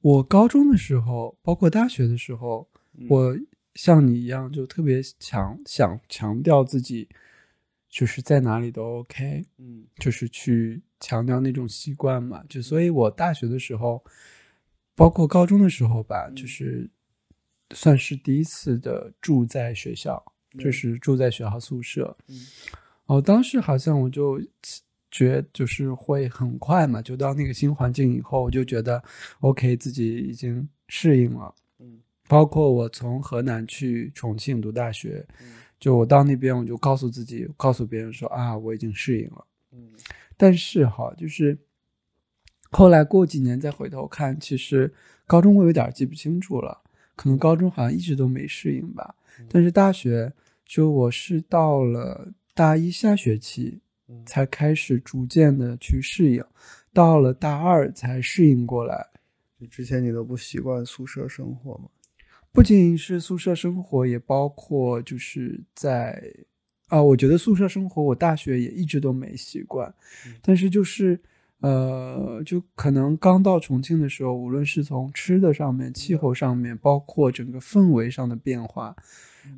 [0.01, 2.68] 我高中的时候，包括大学的时候，
[3.09, 3.38] 我。
[3.74, 7.09] 像你一样，就特别强想强调自己，
[7.88, 12.42] 就是在哪里都 OK，嗯，就是去强调那种习惯嘛。
[12.48, 14.05] 就所以，我大学的时候，
[14.94, 16.88] 包括高中的时候吧，就是
[17.74, 20.22] 算是第一次的住在学校，
[20.59, 22.16] 就是住在学校宿舍。
[22.29, 22.46] 嗯，
[23.07, 24.40] 哦，当时好像我就
[25.11, 29.03] 觉就是会很快嘛，就到那个新环境以后，我就觉得
[29.40, 31.55] OK，自己已经适应了。
[32.29, 35.27] 包括我从河南去重庆读大学，
[35.78, 39.44] 就我到那边，我就告诉自己，告诉别人说啊，我已经适应了。
[39.72, 39.92] 嗯，
[40.36, 41.56] 但是哈，就是
[42.70, 44.92] 后来过几年再回头看，其实
[45.26, 46.82] 高中我有点记不清楚了，
[47.14, 49.14] 可能高中好像一直都没适应吧。
[49.48, 50.32] 但是大学，
[50.64, 53.80] 就我是到了大一下学期
[54.26, 56.44] 才开始逐渐的去适应，
[56.92, 59.06] 到了大二才适应过来。
[59.70, 61.88] 之前你都不习惯宿舍生活吗？
[62.59, 66.21] 不仅是宿舍生活，也包括就是在
[66.88, 69.94] 啊，我觉得宿舍生活，我大学也一直都没习惯。
[70.42, 71.21] 但是就是
[71.61, 78.92] 呃，就可能刚到重庆的时候，无论是从吃的上面、气候上面，包括整个氛围上的变化、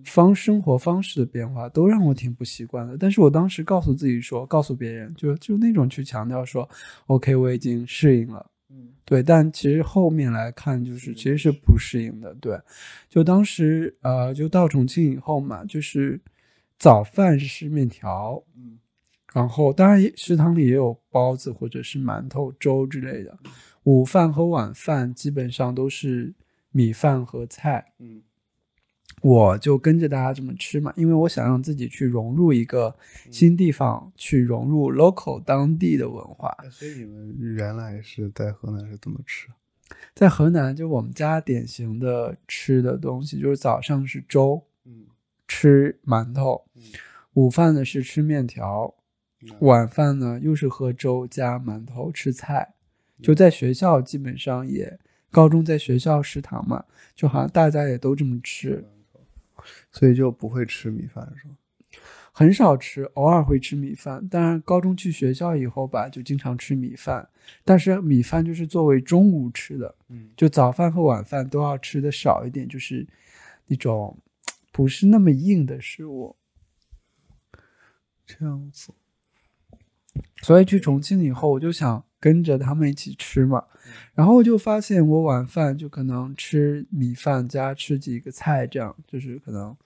[0.05, 2.99] 方生活方式的变化，都让我挺不习惯的。
[2.99, 6.69] 但是我当时告诉自己说，告诉别人，就就那种去强调说
[7.07, 8.45] ，OK，我已经适应了。
[9.11, 12.33] 嗯，对，但其实后面来看，就是其实是不适应的。
[12.37, 12.59] 对，
[13.09, 16.21] 就当时呃，就到重庆以后嘛，就是
[16.79, 18.79] 早饭是面条，嗯，
[19.35, 23.37] 然后当然食堂里也有包子或者是馒头、粥之类的。
[23.83, 26.35] 午饭和晚饭基本上都是
[26.71, 28.23] 米饭和菜，嗯。
[29.21, 32.97] 我就跟着大家这么吃嘛，因为我想让自己去融入一个
[33.31, 36.57] 新地方，去融入 local 当地的文化。
[36.71, 39.49] 所以你们原来是在河南是怎么吃？
[40.15, 45.07] 在河南，就我们家典型的吃的东西就是早上是粥，嗯，
[45.47, 46.65] 吃馒头，
[47.35, 48.95] 午饭呢是吃面条，
[49.59, 52.75] 晚饭呢又是喝粥加馒头吃菜。
[53.21, 54.99] 就在学校基本上也，
[55.31, 58.83] 高中在学校食堂嘛，就好像大家也都这么吃。
[59.93, 61.55] 所以就不会吃米饭是吧？
[62.33, 64.27] 很少吃，偶尔会吃米饭。
[64.29, 67.29] 当然，高中去学校以后吧，就经常吃米饭。
[67.65, 73.07] 但是米饭就是作为中午吃的，嗯，就早饭和晚饭都要吃的少一点，就是
[73.67, 74.17] 那种
[74.73, 76.37] 不是那么硬的食物。
[78.25, 78.95] 这样子。
[80.43, 83.65] 所以去重庆以后，我就想跟着他们一起吃嘛。
[84.15, 89.77] 然后就发现，我晚饭就可能吃米饭加吃几个菜，这样就是可能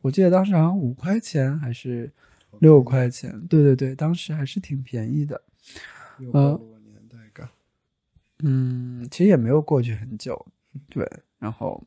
[0.00, 2.10] 我记得当时好像五块钱还是
[2.58, 5.40] 六块钱，对对对，当时还是挺便宜的。
[6.32, 7.48] 呃，年代感。
[8.40, 10.46] 嗯，其实也没有过去很久，
[10.88, 11.08] 对。
[11.38, 11.82] 然后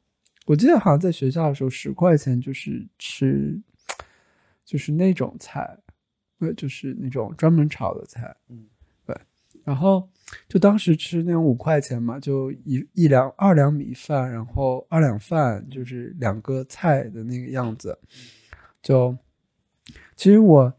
[0.46, 3.60] 我记得好像在学校的时候，十块钱就是吃，
[4.64, 5.78] 就是那种菜，
[6.40, 8.75] 呃，就是那种专门炒的菜，嗯，对。
[9.66, 10.08] 然后
[10.48, 18.00] 就当时吃那种五块钱嘛，就一一两二两米饭，然后二两饭就是两个菜的那个样子。
[18.82, 19.18] 就
[20.16, 20.74] 其实我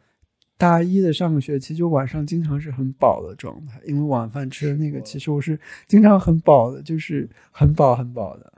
[0.56, 8.52] 大一的上个学期，就晚上经常是很饱的状态，因为晚饭吃的那个，其实我是经常很饱的，就是很饱很饱的。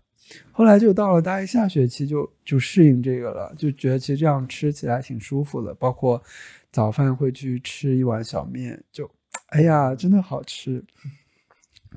[0.53, 5.75] 后来就到了大一下学期，就就适应这个了，就觉得其实这样吃起来挺舒服的。
[5.75, 6.23] 包括
[6.71, 9.11] 早饭会去吃一碗小面，就
[9.49, 10.85] 哎呀，真的好吃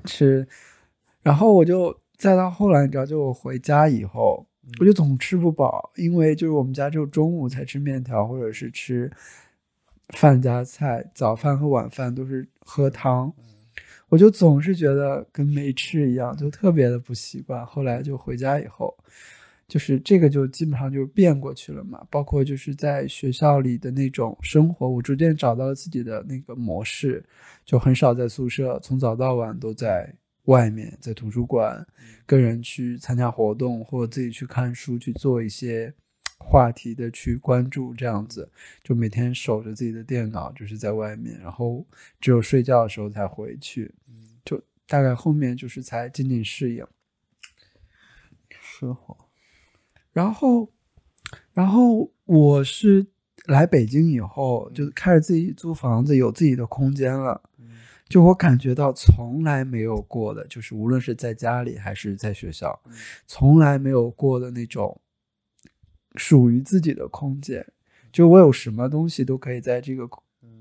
[0.04, 0.46] 吃。
[1.22, 4.46] 然后我就再到后来，你知道，就我回家以后。
[4.78, 9.10] 我就总吃不饱，因为就是我们家只有中午才吃面条，或者是吃
[10.10, 13.32] 饭加菜，早饭和晚饭都是喝汤，
[14.08, 17.66] 我就总是觉得跟没吃一样，就特别的不习惯。
[17.66, 18.96] 后来就回家以后，
[19.68, 22.06] 就是这个就基本上就变过去了嘛。
[22.10, 27.24] 包括就是在学校里的那种生活，我逐渐找到了自己的那个模式，
[27.64, 30.14] 就很少在宿舍，从早到晚都在。
[30.46, 31.86] 外面在图书馆
[32.26, 35.94] 跟人去参加活动，或者自己去看书，去做一些
[36.36, 38.50] 话题的去关注，这样子
[38.82, 41.86] 就每天守着自己的电脑，就是在外面，然后
[42.20, 43.94] 只有睡觉的时候才回去，
[44.44, 46.84] 就大概后面就是才渐渐适应
[48.50, 49.16] 生活。
[50.12, 50.70] 然后，
[51.52, 53.06] 然后我是
[53.46, 57.40] 来北京以后就开始自己租房子，有自己的空间了。
[58.08, 62.78] 就我感觉到从来没有过的，就是无论是在家里还是在学校，
[63.26, 65.00] 从来没有过的那种
[66.16, 67.66] 属于自己的空间。
[68.12, 70.06] 就我有什么东西都可以在这个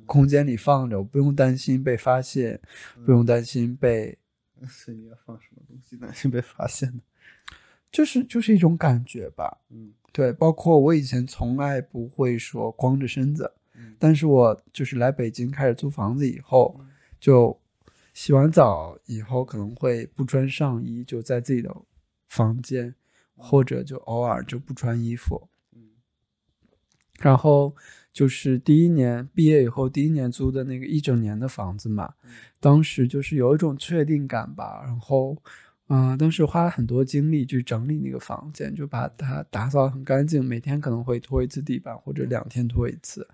[0.05, 2.61] 空间里放着，我不用担心被发现，
[3.05, 4.17] 不用担心被。
[4.69, 7.01] 所以你要放什么东西担心被发现呢？
[7.91, 9.57] 就是就是一种感觉吧。
[9.69, 16.79] 嗯，对，包括我以前从来不会说光着身子，嗯但是我就是来北京开始租房子以后。
[17.19, 17.55] 就
[18.15, 21.71] 洗完澡以后，可能会不穿上衣，就在自己的
[22.29, 22.95] 房间，
[23.35, 25.47] 或者就偶尔就不穿衣服。
[27.19, 27.75] 然后
[28.11, 32.11] 就是第一年毕业以后，第一年租的那个一整年的房子嘛，
[32.59, 34.81] 当时就是有一种确定感吧。
[34.83, 35.37] 然后，
[35.93, 43.27] 嗯，当时花了很多精力去整理那个房间，就把它打扫很干净，每天可能会拖一次地板，或者两天拖一次，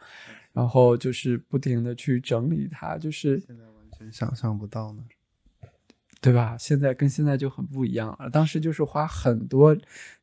[0.53, 4.11] 然后就是不停的去整理它，就是现在完全。
[4.11, 5.03] 想象不到呢，
[6.19, 6.57] 对吧？
[6.57, 8.29] 现在跟现在就很不一样了。
[8.29, 9.75] 当时就是花很多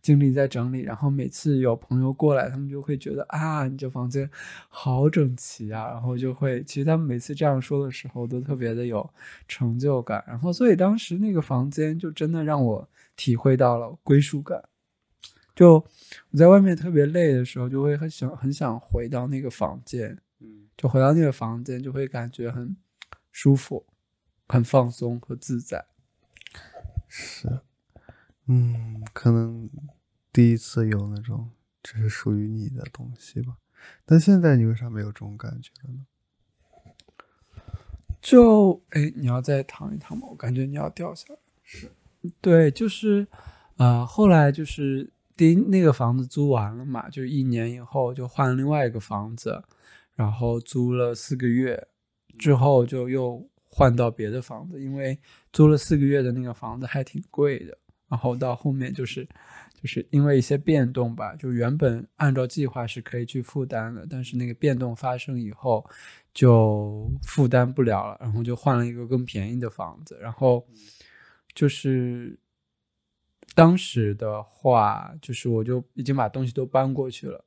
[0.02, 4.28] 精力在整理，然后每次有朋友过来，他们就会觉得啊，你这房间
[4.68, 9.09] 好整齐啊，然后就会，其实他们每次这样说的时候，都特别的有
[9.46, 10.22] 成就感。
[10.26, 14.62] 然后，所以当时那个房间就真的让我体会到了归属感。
[15.54, 15.74] 就
[16.30, 22.76] 我在外面特别累的时候，就会很想很想回到那个房间，嗯，就回到那个房间，就会感觉很。
[23.37, 23.85] 舒服，
[24.48, 25.87] 很放松和自在。
[27.07, 27.61] 是，
[28.46, 29.70] 嗯，可能
[30.33, 31.50] 第一次有那种
[31.83, 33.57] 只是属于你的东西吧。
[34.04, 36.07] 但现在你为啥没有这种感觉了呢？
[38.20, 40.26] 就，哎，你要再躺一躺吗？
[40.30, 41.38] 我感觉你要掉下来。
[41.62, 41.92] 是，
[42.40, 43.26] 对，就是，
[43.76, 49.62] 呃，后来就是第一那个房子租完了嘛，就一年以后就换了另外一个房子，
[50.14, 51.88] 然后租了四个月。
[52.37, 55.18] 之后就又换到别的房子，因为
[55.52, 57.76] 租了四个月的那个房子还挺贵的。
[58.08, 59.26] 然后到后面就是，
[59.74, 65.84] 就是因为一些变动吧，就原本按照计划是可以去负担的，但是那个变动发生以后
[66.32, 70.16] 就负担不了了，然后就换了一个更便宜的房子。
[70.20, 70.64] 然后
[71.52, 72.38] 就是
[73.56, 77.44] 当时的话，就是我就已经把东西都搬过去了，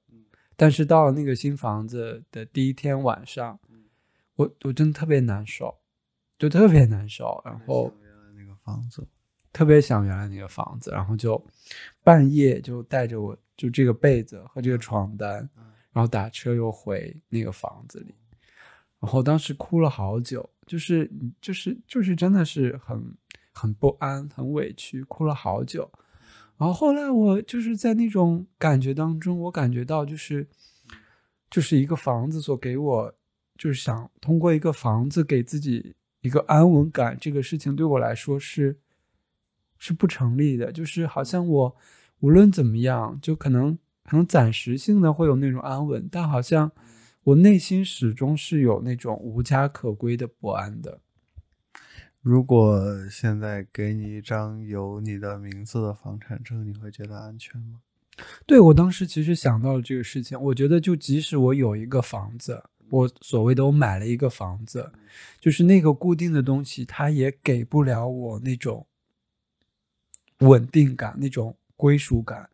[0.57, 3.57] 但是到了那个新房子的第一天晚上。
[4.35, 5.75] 我我真的特别难受，
[6.37, 7.91] 就特别难受，然后
[8.35, 9.05] 那个房子，
[9.51, 11.43] 特别想原来那个房子，然后就
[12.03, 15.49] 半夜就带着我就这个被子和这个床单，
[15.91, 18.13] 然后打车又回那个房子里，
[18.99, 21.11] 然后当时哭了好久，就是
[21.41, 23.03] 就是就是真的是很
[23.51, 25.91] 很不安，很委屈，哭了好久，
[26.57, 30.47] 然后后来我就是在那种感觉当中，我感觉到就是
[31.49, 33.13] 就是一个房子所给我。
[33.59, 35.95] 就是想通过一个房子给自己
[36.27, 38.77] 一个安稳感，这个事情对我来说是
[39.79, 40.71] 是不成立的。
[40.71, 41.75] 就是好像我
[42.19, 46.71] 无论怎么样，就可能可能暂时性的会有那种安稳，但好像
[47.23, 50.99] 我内心始终是有那种无家可归的不安的。
[52.21, 57.79] 如果现在给你一张有你的名字的房产证，你会觉得安全吗？
[58.45, 64.91] 对我当时其实想到了这个事情，我觉得就即使我有一个房子，我所谓的我买了一个房子，
[65.39, 68.87] 就是那个固定的东西，它也给不了我那种
[70.39, 72.49] 稳定感、那种归属感。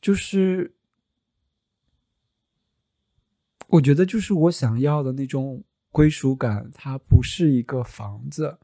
[0.00, 0.74] 就是
[3.68, 8.58] 我觉得，就是我想要的那种归属感，它不是一个房子。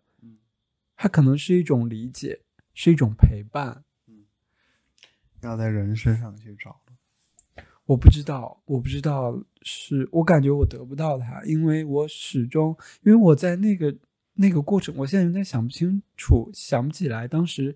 [0.99, 2.41] 它可能是一种理解，
[2.73, 3.85] 是一种陪伴。
[4.07, 4.25] 嗯，
[5.43, 6.81] 要在人身上去找
[7.87, 13.95] 我不知道，我不知道，是我感觉我得不到它，因为我始终，因为我在那个
[14.35, 17.75] 那个过程，我现在有点想不清楚，想不起来当时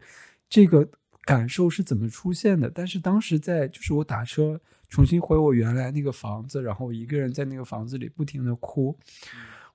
[0.48, 0.86] 这个
[1.22, 2.68] 感受是怎么出现的。
[2.68, 8.98] 但是当时在，就是我打车重新回我原来那个房子，然后我一个人在那个房子里不停的哭。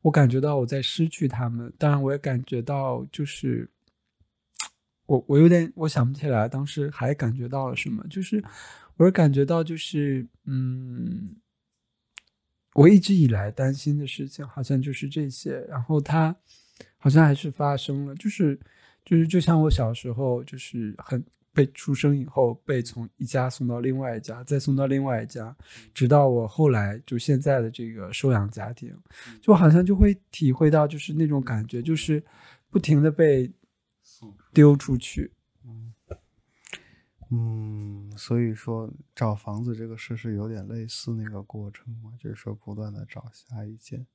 [0.02, 3.68] 我感觉到我在失去他们，当然我也感觉到，就是
[5.06, 8.44] 我我有点我想不起来当时还感觉到了什么，就是
[8.98, 11.36] 我是感觉到就是嗯，
[12.74, 16.36] 我一直以来担心的事情好像就是这些，然后它
[16.98, 18.60] 好像还是发生了，就是
[19.04, 21.24] 就是就像我小时候就是很。
[21.56, 25.56] 被出生以后，被从一家送到另外一家，再送到另外一家，
[25.94, 28.94] 直到我后来就现在的这个收养家庭，
[29.42, 32.22] 就好像就会体会到，就是那种感觉，就是
[32.70, 33.50] 不停的被
[34.52, 35.32] 丢出去。
[37.38, 44.08] 嗯，所以说找房子这个事是有点类似那个过程嘛，就是说不断的找下一件。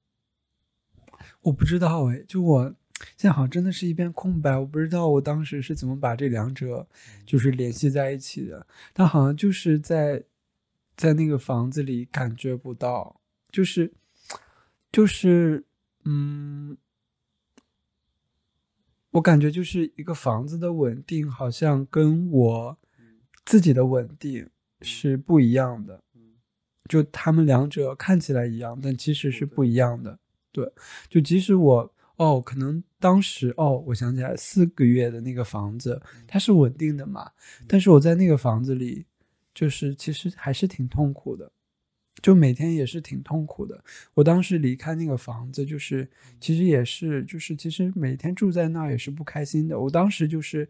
[1.43, 2.75] 我不知道哎，就我。
[3.17, 6.87] 现在好像真的是一片空白，我不知道我当时是怎么把这两者
[7.25, 8.67] 就是联系在一起的。
[8.93, 10.23] 但好像就是在
[10.99, 13.91] 在那个房子里感觉不到，就是
[14.93, 15.65] 就是
[16.05, 16.77] 嗯，
[19.13, 22.79] 我感觉就是一个房子的稳定，好像跟我
[23.51, 24.49] 自己的稳定
[24.81, 26.01] 是不一样的。
[26.89, 30.17] 就他们两者看起来一样，但其实是不一样的。
[30.53, 30.73] 对，
[31.09, 31.93] 就即使我。
[32.17, 35.99] 哦，可能当时哦，我想起来四个月的那个房子，
[36.29, 37.31] 它是稳定的嘛。
[37.67, 39.07] 但是我在那个房子里，
[39.55, 41.51] 就是其实还是挺痛苦的，
[42.21, 43.83] 就每天也是挺痛苦的。
[44.13, 46.07] 我当时离开那个房子，就是
[46.39, 49.81] 其实也是，就是其实每天住在那儿也是不开心的。
[49.81, 50.69] 我当时就是，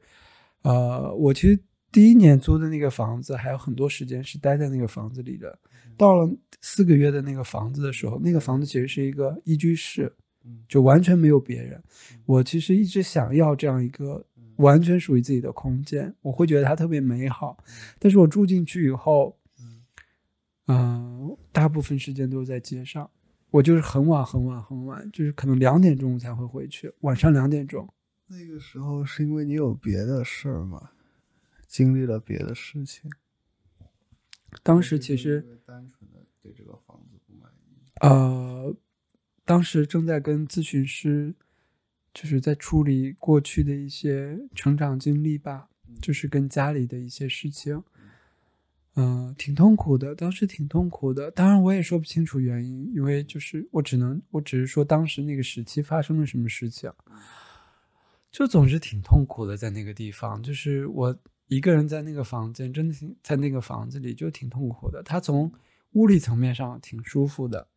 [0.63, 1.59] 呃，我其实
[1.93, 5.59] 第一年租的那个房子还有很多时间是待在那个房子里的。
[5.97, 6.31] 到了
[6.61, 10.13] 四个月的那个房子的时候，那个房子其实是一个一居室。
[10.67, 11.81] 就完全没有别人。
[12.25, 14.25] 我其实一直想要这样一个
[14.57, 17.63] 完全属于自己的空间，我会觉得它特别美好。
[17.99, 19.37] 但是我住进去以后，
[20.67, 23.09] 嗯，大部分时间都是在街上。
[23.51, 27.87] 我就是很晚很晚很晚，就是可能两点钟才会回去，晚上两点钟。
[28.27, 30.91] 那个时候是因为你有别的事儿吗？
[31.71, 33.11] 经历了别的事情？
[34.63, 37.79] 当时其实单纯的对这个房子不满意。
[38.01, 38.77] 呃。
[39.43, 41.35] 当时正在跟咨询师，
[42.15, 45.69] 就是在处理过去的一些成长经历吧，
[46.01, 47.83] 就是跟家里的一些事情，
[48.95, 50.15] 嗯，挺痛苦的。
[50.15, 56.93] 当时挺痛苦的，当然我也说不清楚原因，因为就是我只能，我只是说当时那个时期发生了什么事情，
[58.31, 61.19] 就总是挺痛苦的，在那个地方，就是我
[61.51, 65.03] 一个人在那个房间，真的挺在那个房子里就挺痛苦的。
[65.03, 65.53] 他从
[65.93, 67.69] 物理层面上挺舒服的。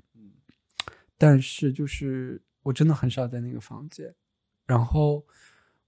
[1.18, 4.14] 但是就是我真的很少在那个房间，
[4.66, 5.26] 然后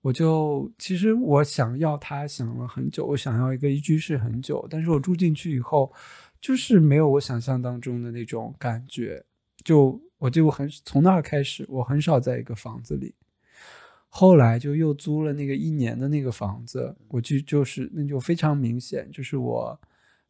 [0.01, 5.91] 我就其实我想要他想了很久，我想要一个一居室很久，但是我住进去以后，
[6.39, 9.25] 就是没有我想象当中的那种感觉，
[9.63, 13.13] 就我就很从那儿开始，我很少在一个房子里，
[14.17, 19.77] 后来就又租了那个一年的那个房子，我就就是那就非常明显，就是我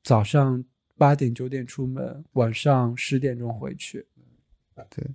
[0.02, 0.66] 早上
[0.98, 4.08] 八点九点出门，晚上十点钟回去。
[4.90, 5.08] 对，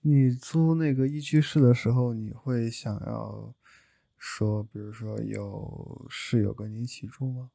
[0.00, 3.52] 你租那个一居室的时候，你会想要
[4.16, 7.50] 说，比如说有室友跟你一起住吗？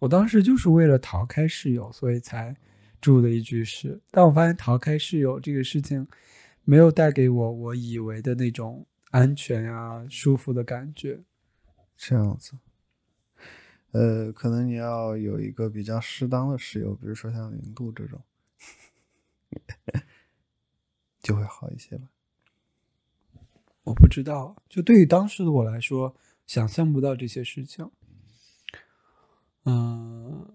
[0.00, 2.56] 我当时就是为了逃开室友，所以才
[3.00, 4.00] 住的一居室。
[4.10, 6.08] 但我发现逃开室友这个事情，
[6.64, 11.22] 没有带给我我以为的那种安全呀、舒服的感觉。
[11.96, 12.58] 这样子，
[13.92, 18.20] 呃，可能你要有一个比较适当的室友，比如说像零度这种。
[21.22, 22.08] 就会好一些吧。
[23.84, 27.88] 我不知道，就对于当时的我来说，想象不到这些事情。
[29.64, 30.52] 嗯，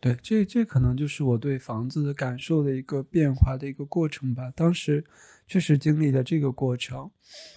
[0.00, 4.50] 对，这这可能就是我对房子的感受的一个变化的一个过程吧。
[4.56, 5.04] 当时
[5.46, 7.10] 确实经历了这个过程，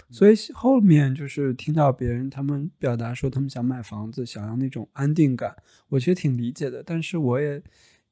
[0.10, 5.56] 所以后面就是听到别人他们表达说他们想买房子，想要那种安定感，
[5.88, 6.84] 我其实挺理解的。
[6.84, 7.64] 但是我也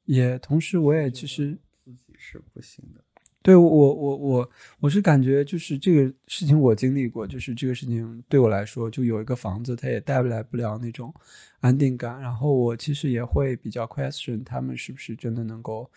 [0.06, 3.04] 也同时我也其实自己是不行的。
[3.42, 11.12] 对我我我我是感觉就是这个事情我经历过，就是这个事情对我来说，就有一个房子，它也带不来不了那种
[11.60, 12.20] 安定感。
[12.20, 15.90] 然后我其实也会比较 question 他们是不是真的能够，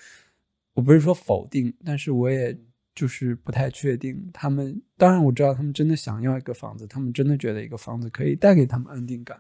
[0.74, 2.58] 我不是说否定，但是我也
[2.96, 4.82] 就是不太确定他们。
[4.98, 9.40] 当然我知道他们真的想要一个房子，他们真的觉得一个房子可以带给他们安定感，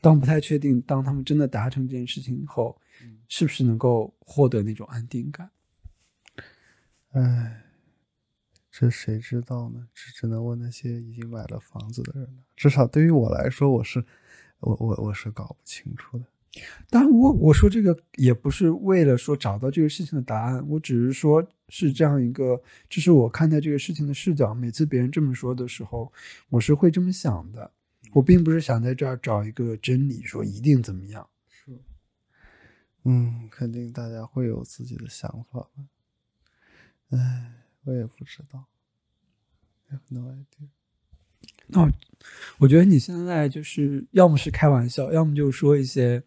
[0.00, 2.78] 但不太确定当他们真的达成这件事情以后，
[3.28, 5.48] 是不是能够获得那种安定感。
[7.18, 7.62] 唉，
[8.70, 9.88] 这谁知道呢？
[9.94, 12.42] 只只能问那些已经买了房子的人了。
[12.54, 14.04] 至少对于我来说，我是，
[14.60, 16.26] 我我我是搞不清楚的。
[16.90, 24.52] 当然，我我说这个也不是为了说找到这个事情的答案，我只是说是这样一个，这是我看待这个事情的视角。
[24.52, 26.12] 每次别人这么说的时候，
[26.50, 27.72] 我是会这么想的。
[28.12, 31.26] 我并不是想在这儿找一个真理，说一定怎么样。
[31.48, 31.72] 是，
[33.04, 35.70] 嗯，肯定大家会有自己的想法吧。
[37.10, 37.52] 唉，
[37.84, 38.66] 我也不知道
[39.90, 40.68] ，have no idea。
[41.68, 41.92] 那
[42.58, 46.22] 我觉得你现在就是要么是开玩笑，要么就说一些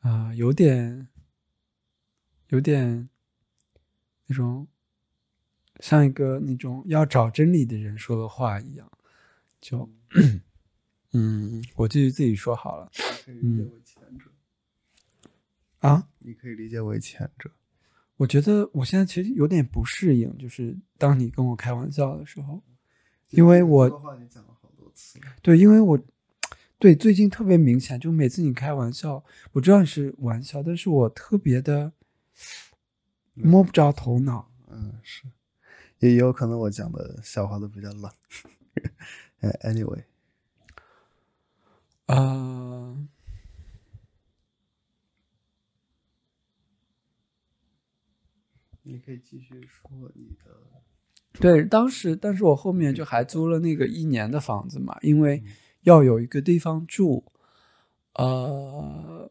[0.00, 1.08] 啊，有点
[2.48, 3.08] 有点
[4.26, 4.66] 那种
[5.80, 8.90] 像一个那种要找真理的人说的话一样，
[9.60, 9.90] 就
[11.12, 12.90] 嗯，我继续自己说好了。
[13.26, 13.70] 嗯，
[15.80, 17.50] 啊，你可以理解为前者。
[18.18, 22.60] 我觉得我现在其实有点不适应，就是当你跟我开玩笑的时候，
[23.30, 23.88] 因为我
[25.40, 25.96] 对，因为我
[26.80, 31.92] 对最近特别明显，就每次你开玩笑，我知道你是玩笑，但是我特别的
[33.34, 34.50] 摸不着头脑。
[34.68, 35.22] 嗯，是，
[36.00, 38.10] 也有可能我讲的笑话都比较冷。
[39.62, 40.02] Anyway，
[42.06, 42.96] 啊。
[42.97, 42.97] 你
[49.08, 51.40] 可以继续说你的。
[51.40, 55.42] 对，当时，但是我后面就还租了那个一年的房子嘛，因为
[55.82, 57.24] 要有一个地方住，
[58.16, 59.30] 呃，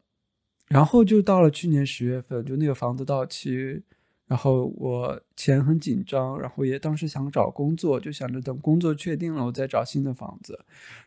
[0.67, 3.83] 然后就到了去年十月份，就那个房子到期，
[4.25, 10.59] 然后我钱很紧张，然后也当时想找工作，就想着等工作确定了，我再找新的房子，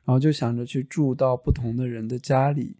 [0.04, 2.76] 然后就想着去住到不同的人的家里，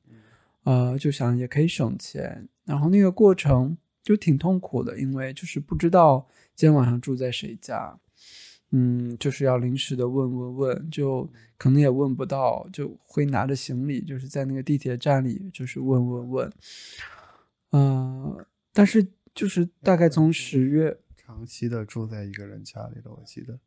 [0.63, 3.77] 呃，就想也可以省钱，然后那个过程。
[4.03, 7.99] 就挺痛苦的，因为就是不知道今天晚上住在谁家，
[8.71, 16.53] 嗯，就是要临时的问问问，就可能也问不到，就会拿着行李，就是在那个地铁站里，就是问问问，
[17.73, 23.59] 嗯，但是就是大概从十月长期的住在一个人家里了，我记得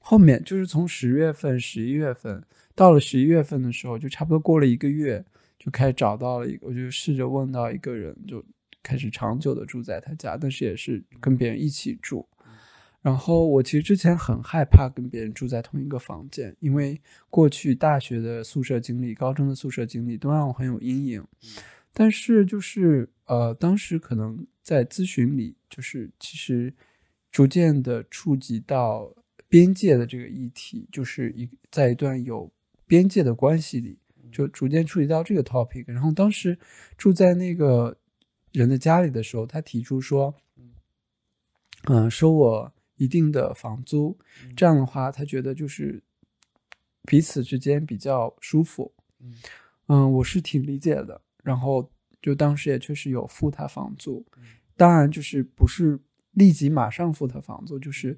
[0.00, 2.42] 后面就是从十月份、十一月份
[2.74, 5.24] 到了十一月份的时候，就差不多过了一个月，
[5.58, 8.44] 就开始找到了一个，我就试着问到一个人，就。
[8.82, 12.28] 开始长久的住在他家，但是也是跟别人一起住。
[13.02, 17.00] 然后我其实之前很害怕跟别人住在同一个房间，因为
[17.30, 21.26] 过去大学的宿舍经历、高中的宿舍经历都让我很有阴影。
[21.94, 26.70] 但是就是呃，当时可能在咨询里，就是其实
[27.32, 29.10] 逐渐的触及到
[29.48, 32.52] 边界的这个议题，就是一在一段有
[32.86, 33.98] 边界的关系里，
[34.30, 35.84] 就逐渐触及到这个 topic。
[35.86, 36.58] 然后当时
[36.98, 37.96] 住在那个。
[38.52, 40.34] 人的家里的时候，他提出说，
[41.84, 44.18] 嗯，收我一定的房租，
[44.56, 46.02] 这样的话，他觉得就是
[47.06, 48.92] 彼此之间比较舒服。
[49.88, 51.20] 嗯，我是挺理解的。
[51.42, 51.90] 然后
[52.20, 54.24] 就当时也确实有付他房租，
[54.76, 55.98] 当然就是不是
[56.32, 58.16] 立即马上付他房租，就是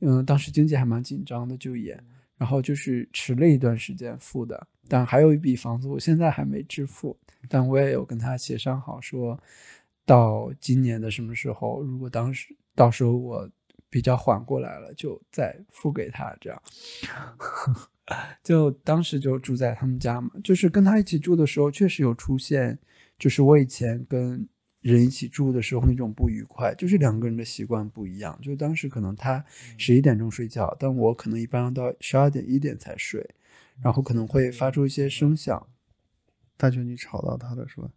[0.00, 2.02] 嗯，当时经济还蛮紧张的，就也，
[2.36, 4.66] 然后就是迟了一段时间付的。
[4.92, 7.18] 但还有一笔房租，我现在还没支付。
[7.48, 9.42] 但我也有跟他协商好，说
[10.04, 13.50] 到今年的什么时候，如果当时到时候我
[13.88, 16.36] 比较缓过来了，就再付给他。
[16.42, 16.62] 这样，
[18.44, 20.30] 就当时就住在他们家嘛。
[20.44, 22.78] 就是跟他一起住的时候，确实有出现，
[23.18, 24.46] 就是我以前跟
[24.82, 28.38] 人一起住的时候那种不愉快，就是两个人的习惯不一样。
[28.42, 29.42] 就当时可能他
[29.78, 33.26] 十一点钟睡觉，但我可能一般到十二点一点才睡，
[33.82, 35.66] 然后可能会发出一些声响。
[36.56, 37.90] 他觉得你吵到他了，是吧？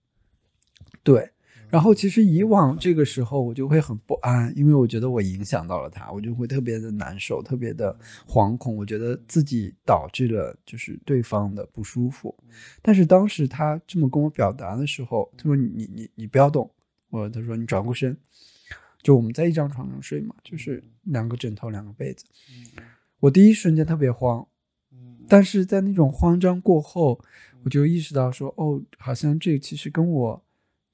[1.03, 1.31] 对。
[1.67, 8.75] 然后其实以往这个时候我就会很不安，因为我觉得我影响到了他，我就会特别的难受，特别的惶恐。
[8.75, 12.33] 我觉得自己导致了就是对方的不舒服。
[12.83, 16.69] 但是当时他这么跟我表达的时候，他说：“你你你不要动，
[17.09, 18.15] 我他说你转过身，
[19.01, 22.25] 就我们在一张床上睡嘛，就是两个枕头两个被子。
[23.19, 24.47] 我第一瞬间特别慌，
[25.27, 27.19] 但是在那种慌张过后，
[27.63, 30.43] 我就意识到说，哦，好像这个其实跟我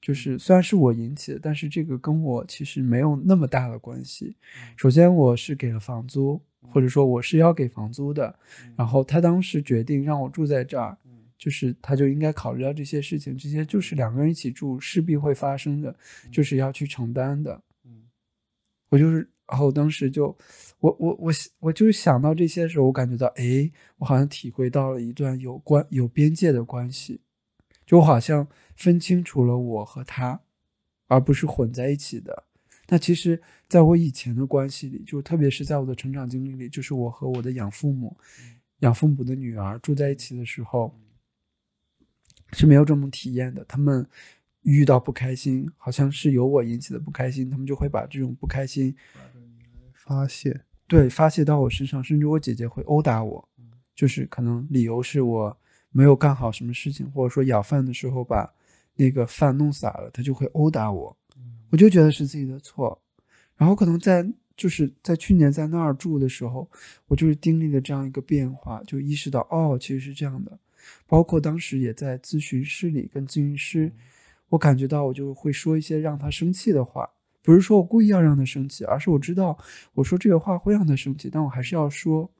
[0.00, 4.36] 就是虽然是我引起的，但是这个跟我其实没有那么大的关系。
[4.76, 8.34] 首先我是给了房租，或者说我是要给房租的，
[8.76, 10.96] 然后他当时决定让我住在这儿。
[11.38, 15.92] 就是他就应该考虑到这些事情，这些就是两个人一起住势必会发生的，
[16.30, 17.60] 就是要去承担的。
[17.84, 18.04] 嗯，
[18.88, 20.38] 我就是，然后当时就，
[20.82, 27.20] 我我我我就是想到这些的时候，我感觉到，哎，我好像体会到了一段有关有边界的关系，
[27.86, 30.40] 就我好像分清楚了我和他，
[31.06, 32.44] 而不是混在一起的。
[32.88, 38.16] 那其实，在我以前的关系里，就特别是在我的成长经历里，就是我和我的养父母、
[38.80, 40.94] 养父母的女儿住在一起的时候。
[42.54, 43.64] 是没有这种体验的。
[43.64, 44.06] 他们
[44.60, 48.94] 遇到不开心，好像是由我引起的不开心，他们就会把这种不开心
[49.94, 50.60] 发泄，
[50.92, 52.04] 对，发泄到我身上。
[52.04, 53.48] 甚至我姐姐会殴打我，
[53.94, 55.56] 就是可能理由是我
[55.90, 58.52] 没有干好什么事情，或者说舀饭的时候把
[58.94, 61.16] 那个饭弄洒了，她就会殴打我。
[61.70, 63.00] 我就觉得是自己的错。
[63.56, 64.22] 然后可能在
[64.54, 66.70] 就是在去年在那儿住的时候，
[67.06, 70.58] 我就是经历了这样一个变化，就意识到哦，其实是这样的。
[71.06, 73.90] 包括当时也在咨询室里跟咨询师，
[74.50, 77.08] 我感觉到我就会说一些让他生气的话，
[77.42, 79.58] 不是说我故意要让他生气，而是我知道
[79.94, 82.30] 我说这个话会让他生气，但我还是要说，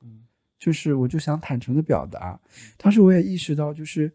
[0.58, 2.40] 就是我就想坦诚的表达。
[2.76, 4.12] 当时我也意识到，就是，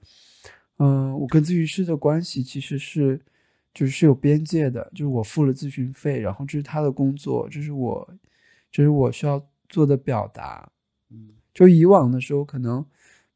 [0.78, 3.20] 嗯，我跟咨询师的关系其实是，
[3.74, 8.14] 就是是有边界的，就是我付了咨询费，然后这是他的工作，这是我，
[8.72, 10.72] 这是我需要做的表达。
[11.12, 12.86] 嗯，就以往的时候可能。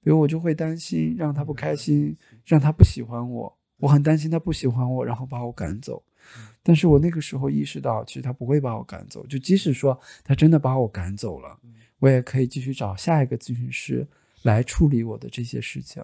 [0.03, 6.01] 比如我就会担心让他不开心，让他不喜欢我，我很担心他不喜欢我，然后把我赶走。
[6.63, 9.25] 但是我那个时候意识到，其实他不会把我赶走。
[9.27, 11.59] 就即使说他真的把我赶走了，
[11.99, 14.07] 我也可以继续找下一个咨询师
[14.43, 16.03] 来处理我的这些事情。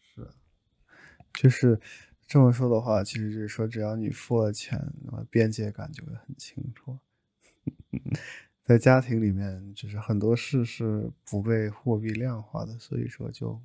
[0.00, 0.28] 是，
[1.34, 1.80] 就是
[2.26, 6.98] 这么说的话，其实就是说，只要你付了钱，那么边界感就会很清楚。
[8.62, 13.60] 在家庭里面，就是很多事是不被货币量化的，所以说就。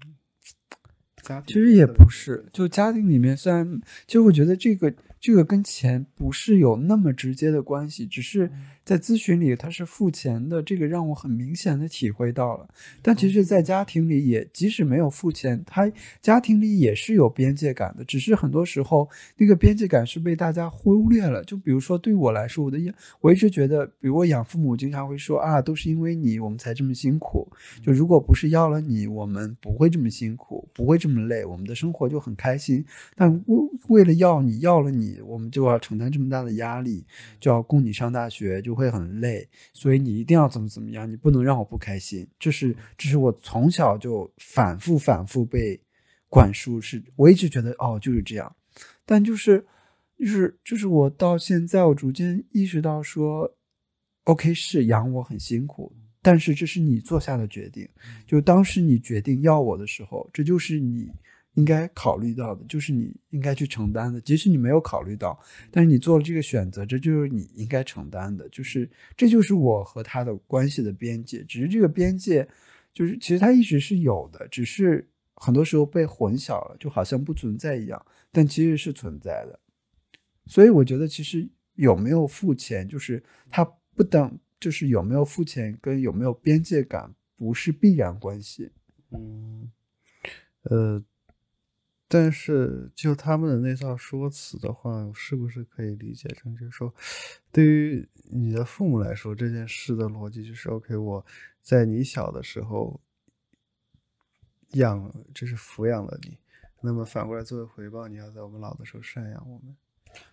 [1.46, 4.92] 其实也不是，就家庭里面，虽然其实我觉得这个
[5.22, 8.52] 这个跟钱不是有那么直接的关系，只是
[8.84, 12.68] 在咨询里他是付钱的，这个让我很明显的体会到了。
[13.02, 19.08] 但其实，在家庭里也即使没有付钱，他家庭里也是有边界感的，只是很多时候
[19.38, 21.42] 那个边界感是被大家忽略了。
[21.46, 22.78] 就比如说对我来说，我的
[23.22, 27.48] 我一直觉得，比如我养父母经常会说啊，都是因为你我们才这么辛苦，
[27.82, 31.22] 就如果不是要了你，我们不会这么辛苦，不会这么。
[31.22, 32.84] 累，我们的生活就很开心。
[33.16, 37.06] 但为为了要你要了你，我们就要承担这么大的压力，
[37.40, 39.48] 就要供你上大学，就会很累。
[39.74, 42.28] 所以你一定要怎么怎么样，你不能让我不开心。
[42.40, 45.82] 这是这是我从小就反复反复被
[46.30, 48.56] 灌输，是我一直觉得哦就是这样。
[49.06, 49.66] 但就是
[50.18, 53.54] 就是就是我到现在，我逐渐意识到说
[54.26, 55.94] ，OK 是养我很辛苦。
[56.24, 57.90] 但是这是你做下的决定，
[58.28, 61.12] 就当时你决定要我的时候，这就是你
[61.56, 64.20] 应该考虑到的，就是你应该去承担的。
[64.22, 65.40] 即使你没有考虑到，
[65.70, 68.48] 但是你做了这个选择，这就是你应该承担的。
[68.50, 72.48] 就是这就是我和他的关系的边界，只是这个边界，
[72.94, 79.60] 就是其实它一直是有的，只是很多时候被混淆了，就好像不存在一样，但其实是存在的。
[80.46, 83.64] 所以我觉得，其实有没有付钱，就是它
[83.96, 84.40] 不等。
[84.62, 88.70] 就是有没有付钱跟有没有边界感不是必然关系，
[89.10, 89.72] 嗯，
[90.62, 91.04] 呃，
[92.14, 96.94] 但是就他们的那套说辞的话，是不是可以理解成就是说，
[97.50, 101.26] 对于你的父母来说，这件事的逻辑就是：OK，我
[101.62, 103.00] 在你小的时候
[104.72, 106.38] 养，就是抚养了你，
[106.82, 109.76] 那么反过来作为回报，你要在我们老的时候赡养我们？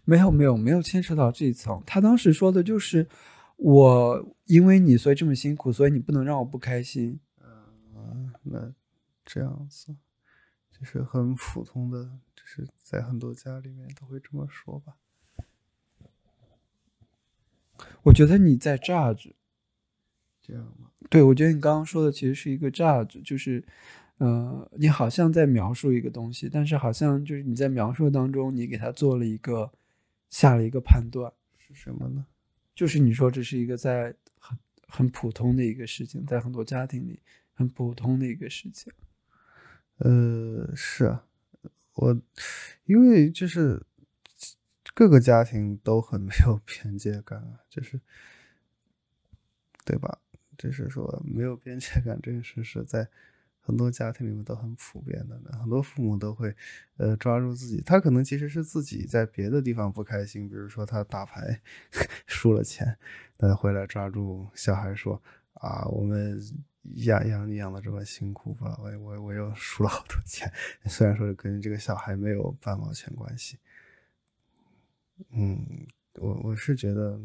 [0.04, 1.80] 没有，没有，没有牵扯到这一层。
[1.86, 3.06] 他当时说的就是。
[3.60, 7.18] 我因为你所以这么辛苦，所以你不能让我不开心。
[7.42, 8.72] 嗯，那
[9.24, 9.96] 这样子
[10.78, 12.04] 就是很普通的，
[12.36, 14.94] 就是在很多家里面都会这么说吧。
[18.02, 19.34] 我觉得你在榨着，
[20.40, 20.90] 这样吗？
[21.10, 23.64] 对，我觉得你刚刚说的其实是一个榨着，就是，
[24.18, 29.72] 呃，你好像在描述一个东西，但是好像就是你在描述当中，你给他做了一个
[30.30, 32.26] 下了一个判断，是什么呢？
[32.74, 37.20] 就是你说这是一个在很很普通的一个事情，在很多家庭里
[37.52, 38.92] 很普通的一个事情。
[39.98, 41.24] 呃，是啊，
[41.94, 42.20] 我
[42.84, 43.82] 因为就是
[44.94, 48.00] 各个家庭都很没有边界感啊，就是
[49.84, 50.20] 对吧？
[50.56, 53.08] 就是说没有边界感这件事是在
[53.60, 56.54] 很多家庭里面都很普遍的，很多父母都会
[56.96, 61.60] 呃抓住自己，他可能其实是自己在别的地方不开心，比如说他打牌
[62.26, 62.96] 输了钱，
[63.36, 65.20] 他回来抓住小孩说
[65.54, 66.40] 啊，我们。
[66.96, 70.50] 养养你养的这么辛苦吧，我我我又输了好多钱，
[70.86, 73.58] 虽然说跟这个小孩没有半毛钱关系，
[75.30, 77.20] 嗯，我我是觉得，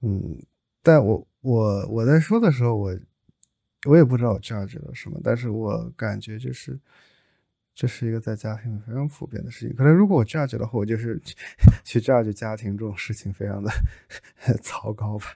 [0.00, 0.42] 嗯，
[0.82, 2.98] 但我我我在说的时候，我
[3.86, 6.78] 我也不知道我 judge 了什么，但是我感觉就是
[7.74, 9.76] 这是一个在家庭非常普遍的事情。
[9.76, 11.20] 可能如果我 judge 的话，我就是
[11.84, 13.70] 去 judge 家庭这种事情非常的
[14.62, 15.26] 糟糕吧。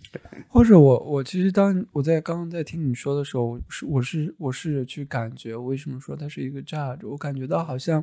[0.48, 7.08] 或者我我其实当我在刚刚在听你说的时候，是我是我试着去感觉，为什么说它是一个 judge？
[7.08, 8.02] 我感觉到好像，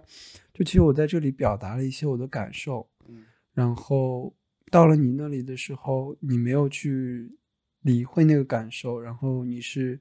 [0.54, 3.24] 就其实我在这里表达了一些我的感受，嗯，
[3.54, 4.34] 然后
[4.72, 7.32] 到了你那里的时候，你没有去
[7.82, 10.00] 理会那个感受，然后你是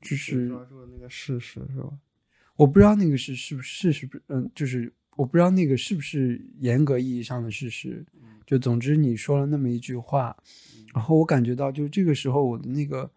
[0.00, 1.92] 就是抓住了那个事实是吧？
[2.56, 8.04] 我不知道那个是是不是是不是嗯，就是我不知道那个是不是严格意义上的事实，
[8.46, 10.36] 就总之你说了那么一句话。
[10.92, 13.10] 然后我感觉到，就是这个时候我的那个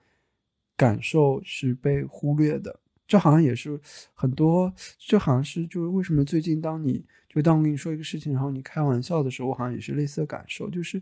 [0.77, 2.79] 感受是被忽略的。
[3.07, 3.79] 这好像也是
[4.15, 10.99] 很多，这好像是就是为什么最近当你就当我跟你说一个事情，然后你开玩笑的时候，我好像也是类似的感受，就是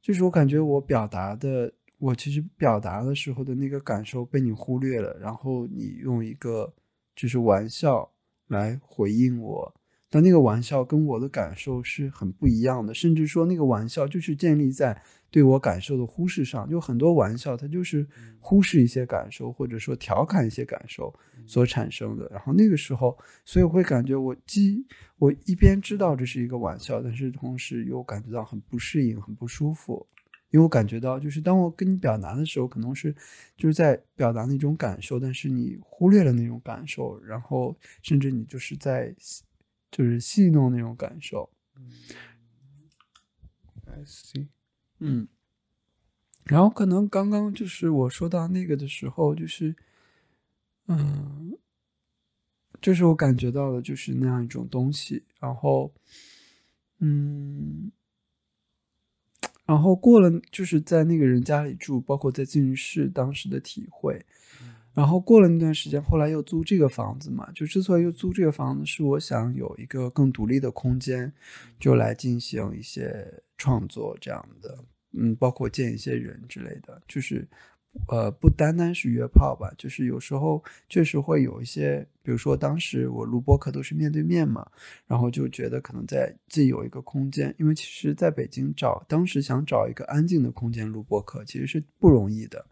[0.00, 6.72] 就是我感觉我表达的，我其实表达的时候的那个感受被你忽略了，然后你用一个
[7.14, 8.10] 就是玩笑
[8.46, 9.74] 来回应我。
[10.08, 15.02] 但那个玩笑跟我的感受是很不一样的，甚至说那个玩笑就是建立在
[15.32, 16.68] 对我感受的忽视上。
[16.70, 18.06] 就很多玩笑，它就是
[18.38, 21.12] 忽视一些感受，或者说调侃一些感受
[21.44, 22.28] 所产生的。
[22.30, 24.86] 然后那个时候，所以我会感觉我既
[25.18, 30.06] 我一边知道这是一个玩笑，但是同时又感觉到很不适应、很不舒服，
[30.52, 33.12] 因为我感觉到就是当我跟你表达的时候，可能是
[33.56, 39.12] 就是在表达那种感受，但是你忽略了那种感受，然后甚至你就是在。
[39.96, 41.48] 就是戏弄那种感受
[43.86, 44.48] ，I see，
[44.98, 45.26] 嗯，
[46.44, 49.74] 然后可能刚刚就是我说到那个的时候，就是，
[50.88, 51.56] 嗯，
[52.78, 55.90] 就是我感觉到的就是那样一种东西，然后，
[56.98, 57.90] 嗯，
[59.64, 64.26] 然后过了就是在那个人家里住，包括在咨询室当时的体会。
[64.96, 71.30] 然后过了那段时间，后来又租这个房子嘛，就之所以又租这个房子，是我想有一个更独立的空间，
[71.78, 74.78] 就来进行一些创作这样的，
[75.12, 77.46] 嗯，包括见一些人之类的，就是。
[78.08, 84.66] 呃，不单单是约炮吧，就是有时候确实会有一些，比如说当时我录播课都是面对面嘛，
[85.06, 92.64] 然后就觉得可能在自己有一个空间，因为其实在北京找，当时想找一个安静的空间录播课其实是不容易的，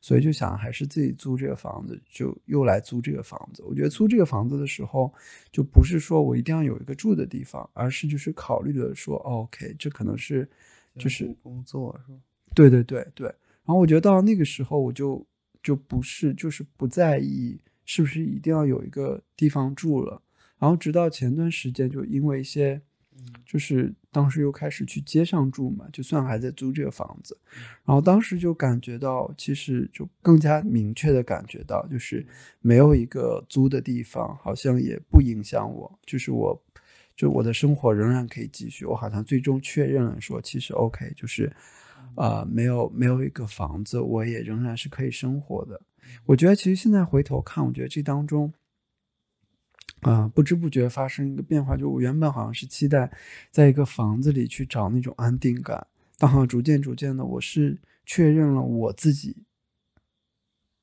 [0.00, 3.62] 所以就想还是自己租这个房子，就又来租这个房子。
[3.64, 5.12] 我觉得租这个房子的时候，
[5.52, 10.48] 就不是说我一定要有一个住的地方，而是就是考虑的说，OK，这可能是
[10.98, 12.18] 就是工作是吧？
[12.54, 13.32] 对对对对。
[13.64, 15.24] 然后我觉得到了那个时候，我就
[15.62, 20.20] 就不是就是不在意是不是一定要有一个地方住了。
[20.58, 22.80] 然后直到前段时间，就因为一些，
[23.46, 27.38] 就是当时又开始去街上住嘛，就算还在租这个房子。
[27.84, 32.26] 然后当时就感觉到，其实就更加明确的感觉到，就是
[32.60, 36.62] 没有一个租的地方，好像也不影响我，就是我
[37.16, 38.84] 就我的生活仍然可以继续。
[38.84, 41.52] 我好像最终确认了说，其实 OK，就是。
[42.14, 45.80] 啊，没有没有一个房子，我也仍然是可以生活的。
[46.26, 48.52] 我觉得其实现在回头看，我觉得这当中，
[50.00, 53.10] 啊，不知不觉发生一个变化，就我原本好像是期待
[53.50, 55.86] 在一个房子里去找那种安定感，
[56.18, 59.36] 但好像逐渐逐渐的，我是确认了我自己。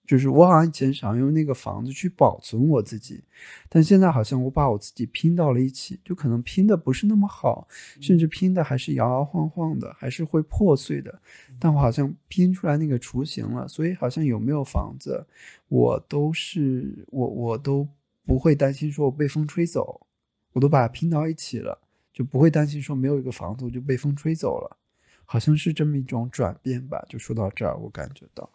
[0.08, 3.22] 就是我好像以前想用那个房子去保存我自己，
[3.68, 7.68] 但现在好像我把我自己拼到了一起，就可能拼的不是那么好，
[7.99, 11.22] 甚至拼的还是摇摇晃晃的，还是会破碎的。
[11.60, 15.28] 但我好像拼出来那个雏形了，所以好像有没有房子，
[15.68, 17.86] 我都是我我都
[18.26, 20.08] 不会担心说我被风吹走，
[20.53, 21.78] 我都把它拼到一起了，
[22.14, 24.78] 就不会担心说没有一个房子我就被风吹走了，
[25.26, 27.05] 好像是这么一种转变吧。
[27.10, 28.49] 就说到这儿，我感觉到。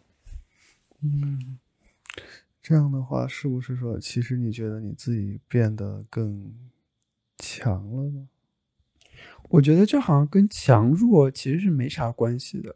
[1.03, 1.59] 嗯，
[2.61, 6.53] 这样的话，是不是说，其实你觉得你自己变得更
[7.37, 8.29] 强了呢？
[9.49, 12.75] 我觉得这好像跟强弱其实是没啥关系的。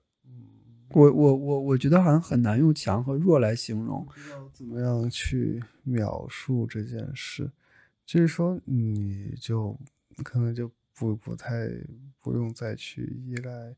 [0.90, 4.08] 我我我我觉得好像很难用强和弱来形容。
[4.54, 7.52] 怎么样去描述这件事？
[8.06, 9.78] 就是说，你就
[10.24, 11.70] 可能就不不太
[12.22, 13.76] 不用再去依赖。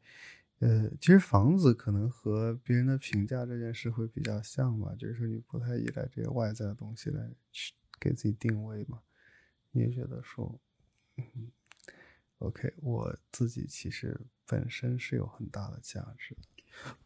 [0.59, 8.99] 呃，其实房子可能和别人的评价这件事会比较像吧，就是说你不太依赖这些外在的东西来去给自己定位嘛。
[9.71, 10.59] 你也觉得说，
[11.17, 11.51] 嗯
[12.39, 16.41] ，OK，我自己其实本身是有很大的价值的。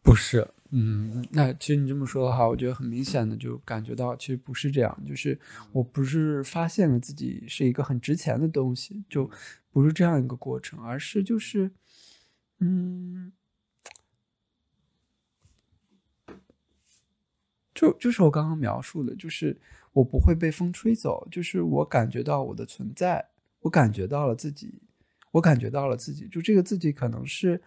[0.02, 5.38] 不是，嗯，那其实你这么说的话，我觉得很明显的就感觉到，其实不是这样，就是
[5.72, 9.28] 我不是发现了自己是一个很值钱的东西，就
[9.70, 11.70] 不是这样一个过程，而是就是，
[12.60, 13.32] 嗯，
[17.74, 19.56] 就就是我刚刚描述的，就是
[19.92, 23.26] 我不会被风吹走，就是我感觉到我的存在，
[23.60, 24.74] 我感觉到了自己，
[25.32, 27.60] 我感觉到了自己，就这个自己可能是。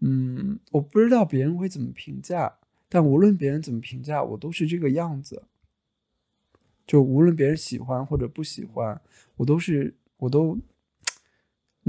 [0.00, 2.54] 嗯，我不知道别人会怎么评价，
[2.88, 5.42] 但无论别人怎么评价，我都是这个样子。
[6.86, 9.00] 就无论别人喜欢或者不喜欢，
[9.34, 10.56] 我都是，我都，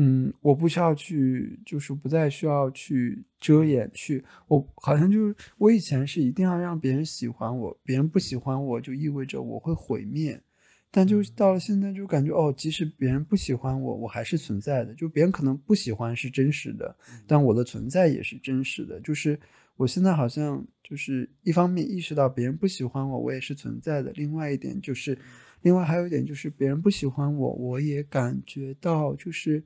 [0.01, 10.41] 嗯，我不需要去，就是不再需要去遮掩，去，我好像就是我以前是一定要让别人喜欢我，别人不喜欢我就意味着我会毁灭。
[10.89, 14.93] 但就到了现在，就感觉哦，即使别人不喜欢我，我还是存在的。
[14.95, 16.95] 就别人可能不喜欢是真实的，
[17.27, 19.01] 但我的存在也是真实的。
[19.01, 19.37] 就是
[19.75, 24.11] 我现在好像就是一方面意识到别人不喜欢我，我也是存在的。
[24.15, 25.15] 另外一点就是，
[25.61, 29.63] 另外还有一点就是别人不喜欢我，我也感觉到就是，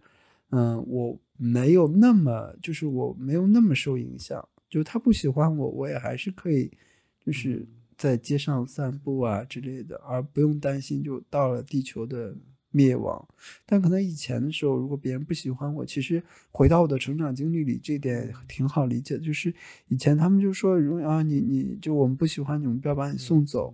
[0.54, 4.48] 嗯，我没有那么，就是我没有那么受影响。
[4.70, 6.72] 就是他不喜欢我，我也还是可以，
[7.26, 7.68] 就是。
[7.96, 12.36] 在街上散步啊之类的，而不用担心就到了地球的
[12.72, 13.26] 灭亡。
[13.68, 19.24] 但可能以前的时候，如果别人不喜欢我，其实回到我的成长经历里，这点挺好理解的。
[19.24, 19.54] 就是
[19.88, 23.74] 以前他们就说，如果啊你你就我们不喜欢你，我们不要把你送走。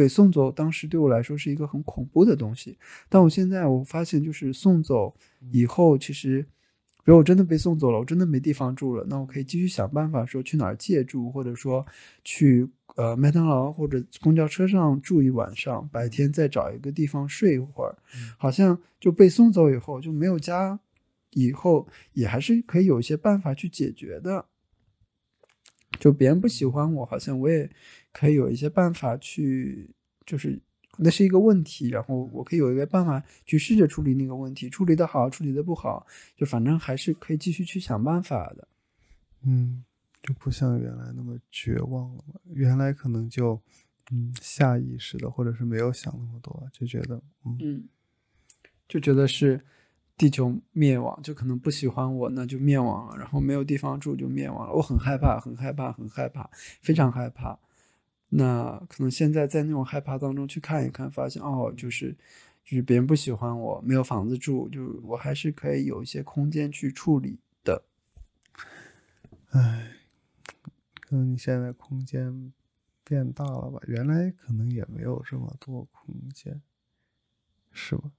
[0.00, 2.78] 对，送走当时对我来说是一个很恐怖的东西。
[3.08, 5.14] 但我现在我发现，就是送走
[5.52, 6.46] 以后，其实。
[7.02, 11.84] 比如我真的被送走了，我真的没地方住了，那我可以继续想办法说去哪儿借住，或者说
[12.22, 17.96] 去呃麦当劳或者公交车上住一晚上，白天再找一个地方睡一会儿。
[18.36, 20.78] 好像就被送走以后就没有家，
[21.32, 24.44] 以后也还是可以有一些办法去解决的。
[26.00, 27.70] 就别人不喜欢我，好像我也
[28.10, 29.90] 可以有一些办法去，
[30.26, 30.60] 就是。
[31.02, 38.68] 那是一个问题，然后我可以有一个办法去试着处理那个问题，处理的好，处理的不好，就反正还是可以继续去想办法的。
[39.44, 39.82] 嗯，
[40.20, 42.34] 就不像原来那么绝望了嘛。
[42.52, 43.58] 原来可能就
[44.10, 47.88] 嗯下意识的，或者是没有想那么多，就觉得嗯，
[48.86, 49.58] 就觉得是
[50.20, 54.74] 地球灭亡，就可能不喜欢我，那就灭亡了，然后没有地方住就灭亡了。
[54.74, 56.50] 我很害怕，很害怕，很害怕，
[56.82, 57.58] 非常害怕。
[58.28, 62.14] 那可能现在在那种害怕当中去看一看，发现哦，就是
[62.62, 67.82] 就是别人不喜欢我，没有房子住，就我还是可以有一些空间去处理的。
[69.52, 69.92] 唉，
[71.00, 72.52] 可能你现在空间
[73.04, 73.80] 变大了吧？
[73.86, 76.60] 原来可能也没有这么多空间，
[77.72, 78.10] 是吧？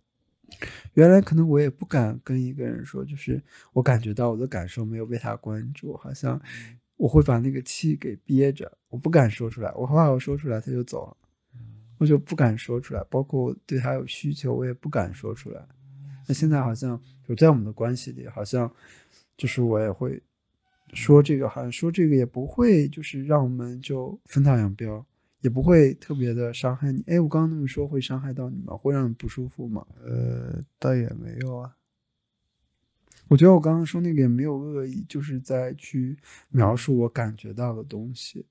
[0.94, 3.42] 原来可能我也不敢跟一个人说，就是
[3.74, 6.42] 我感觉到我的感受没有被他关注，好像。
[6.98, 9.74] 我会把那个气给憋着，我不敢说出来。
[9.74, 11.18] 我怕我说出来他就走了，
[11.98, 13.04] 我就不敢说出来。
[13.10, 15.68] 包括我对他有需求，我也不敢说出来。
[16.28, 18.72] 那现在好像就在我们的关系里，好像
[19.36, 20.22] 就是我也会
[20.94, 25.04] 说这个，好像说这个也不会就是让我们就分道扬镳，
[25.42, 27.04] 也不会特别的伤害你。
[27.08, 28.76] 哎，我刚刚那么说会伤害到你吗？
[28.76, 29.86] 会让你不舒服吗？
[30.04, 31.76] 呃，倒也没有啊。
[33.28, 36.18] 我觉得我刚刚说那个也没有恶意，就是在去
[36.50, 38.46] 描述我感觉到的东西。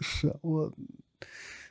[0.00, 0.70] 是我，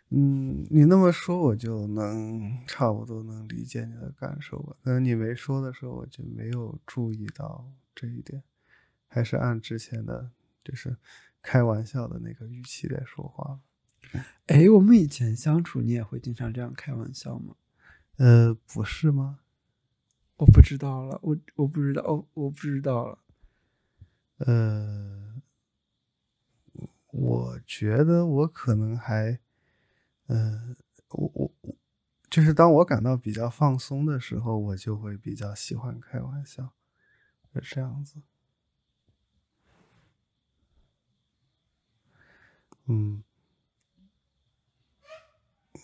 [0.10, 4.76] 嗯，你那么说我就能差不多能理解你的感受吧。
[4.84, 8.42] 但是你没说的时候，我就没有注意到这一点，
[9.08, 10.32] 还是按之前的
[10.64, 10.98] 就是
[11.42, 13.60] 开玩笑的那个语气在说话。
[14.48, 17.56] 哎，我们以前相处，你也会经常这样开玩笑吗？
[18.18, 19.40] 呃，不是吗？
[20.38, 23.20] 我不知道了，我我不知道，哦我不知道了。
[24.38, 25.42] 呃，
[27.12, 29.40] 我觉得我可能还，
[30.28, 30.76] 呃，
[31.10, 31.76] 我我我，
[32.30, 36.74] 就是当我感到比较放松的时候，我就会比较喜欢开玩笑，
[37.54, 38.22] 是这样子。
[42.88, 43.24] 嗯，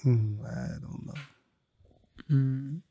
[0.06, 1.20] 嗯，I don't know。
[2.28, 2.82] 嗯。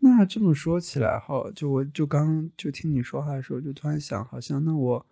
[0.00, 5.06] 那这么说起来哈，就我就刚就听你说话的时候，就突然想，好像那我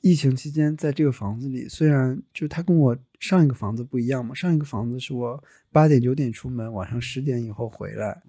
[0.00, 8.20] 疫情期间在这个房子里，虽然就它跟我上一个房子不一样嘛，上一个房子是我八点九点出门，晚上十点以后回来，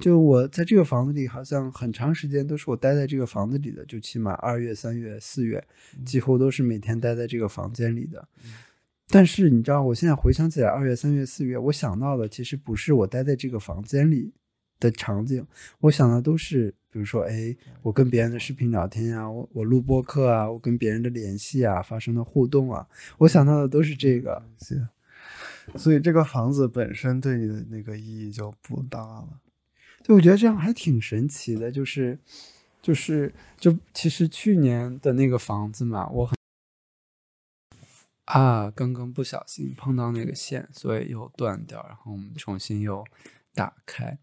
[0.00, 5.64] 就我在这个房子里，好像很长时间都是我待在这个房子里的，就起码二月、三月、四月，
[6.04, 8.26] 几乎都是每天待在这个房间里的。
[9.08, 14.32] 但是你知道，我现在回想起来，二月、三月、四月，我想到的其实不是我待在这个房间里
[14.80, 15.46] 的场景，
[15.80, 22.86] 我想的都是，比如说，哎，我跟别人的视频聊天呀，我我录播课啊，我跟别人的联系啊，发生的互动啊，
[23.18, 24.42] 我想到的都是这个。
[24.60, 24.86] 是，
[25.76, 29.40] 所以这个房子本身对你的那个意义就不大了。
[30.02, 32.18] 对，我觉得这样还挺神奇的，就是，
[32.82, 36.36] 就是，就其实去年的那个房子嘛，我很
[38.24, 43.04] 啊，刚刚不小心碰到那个线，所以又断掉，然后我们重新又
[43.54, 44.18] 打开，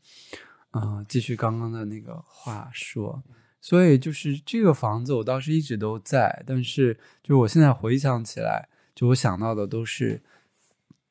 [0.72, 3.24] 嗯、继续刚刚的那个话说，
[3.60, 10.24] 所以就是这个房子我倒是一直都在，但是就我现在回想起来，就我想到的都是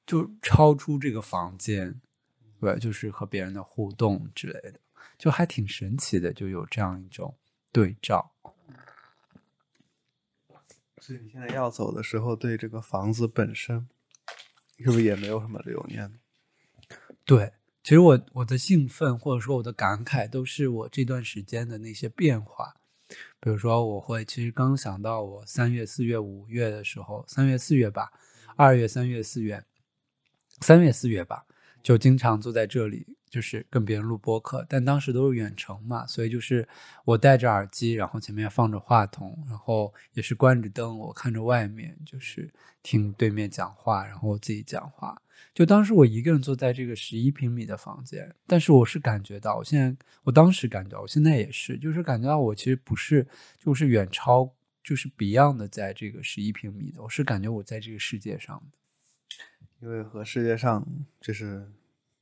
[0.05, 2.01] 就超出这个房间。
[2.61, 4.79] 对，就是和别人的互动之类的，
[5.17, 7.35] 就还挺神奇的，就有这样一种
[7.73, 8.31] 对照。
[11.11, 13.89] 所以你现在要走的时候，对这个房子本身
[14.79, 16.21] 是不是也没有什么留念？
[17.25, 17.53] 对，
[17.83, 22.77] 其实我我的兴奋或者说我的感慨，都是我这段时间的那些变化。
[23.41, 28.13] 比如说，我会其实刚想到我三月、四月、五月的时候，三月、四月吧，
[28.55, 29.65] 二月、三月、四月，
[30.61, 31.45] 三月、四月吧，
[31.83, 36.69] 就经常坐在这里，就是跟别人录播客，但当时都是远程嘛，所以就是
[37.05, 42.53] 我戴着耳机，然后前面放着话筒，然后也是关着灯，我看着外面，就是
[42.83, 45.23] 听对面讲话，然后我自己讲话。
[45.55, 53.27] 就当时我一个人坐在这个十一平米的房间，但是我是感觉到，我现在我当时感觉到，我现在也是，就是感觉到我其实不是，
[53.59, 54.53] 就是远超，
[54.83, 58.63] 就是 Beyond 的在这个十一平米的，我是感觉我在这个世界上。
[59.81, 60.87] 因为和世界上
[61.23, 61.73] 就是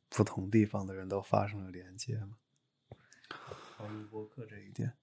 [0.09, 2.37] 不同地方的人都发生了连接嘛。
[3.77, 4.95] 靠录播课这一点，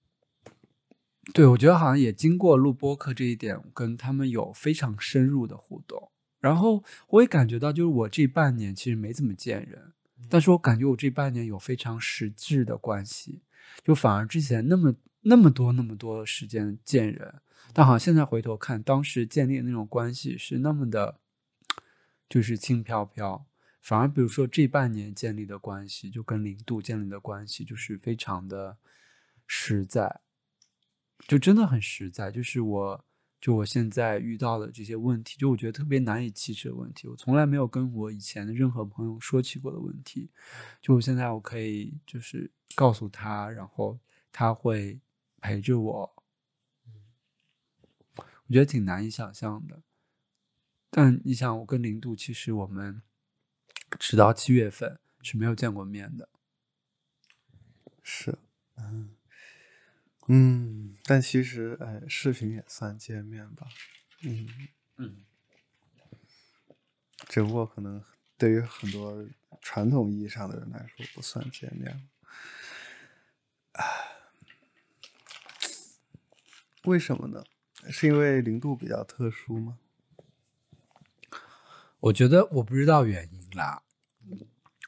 [1.32, 6.10] 对，我觉得好像也经过录播课这一点，跟他们有非常深入的互动。
[6.40, 9.92] 然后我也感觉到，就是我这半年其实没怎么见人，
[10.28, 13.42] 但是我感觉我这半年有非常实质的关系，
[13.82, 17.40] 就反而之前那么那么多那么多时间见人，
[17.72, 21.18] 但好像现在回头看，当时建立的那种关系是那么的，
[22.28, 23.46] 就是轻飘飘。
[23.86, 28.76] 反而比如说这半年建立的关系，就跟零度建立的关系，就是非常的
[29.46, 30.22] 实在。
[31.28, 33.04] 就真的很实在，就是我，
[33.40, 40.32] 就我现在遇到的这些问题，就我觉得特别难以启齿的问题，我从来没有跟我以前的任何朋友说起过的问题，
[40.82, 43.96] 就我现在我可以就是告诉他，然后
[44.32, 44.98] 他会
[45.40, 46.24] 陪着我，
[48.16, 49.80] 我觉得挺难以想象的。
[50.90, 53.00] 但你想，我跟零度其实我们
[53.98, 56.28] 直到七月份是没有见过面的。
[58.02, 58.38] 是，
[58.76, 59.16] 嗯
[60.28, 63.68] 嗯，但其实哎，视频也算见面吧，
[64.22, 64.48] 嗯
[64.96, 65.24] 嗯，
[67.28, 68.02] 只不过可能
[68.36, 69.24] 对于很多
[69.60, 72.08] 传统意义上的人来说不算见面。
[73.72, 73.84] 唉，
[76.84, 77.44] 为什么呢？
[77.90, 79.78] 是因为零度比较特殊吗？
[81.98, 83.82] 我觉得我不知道原因啦，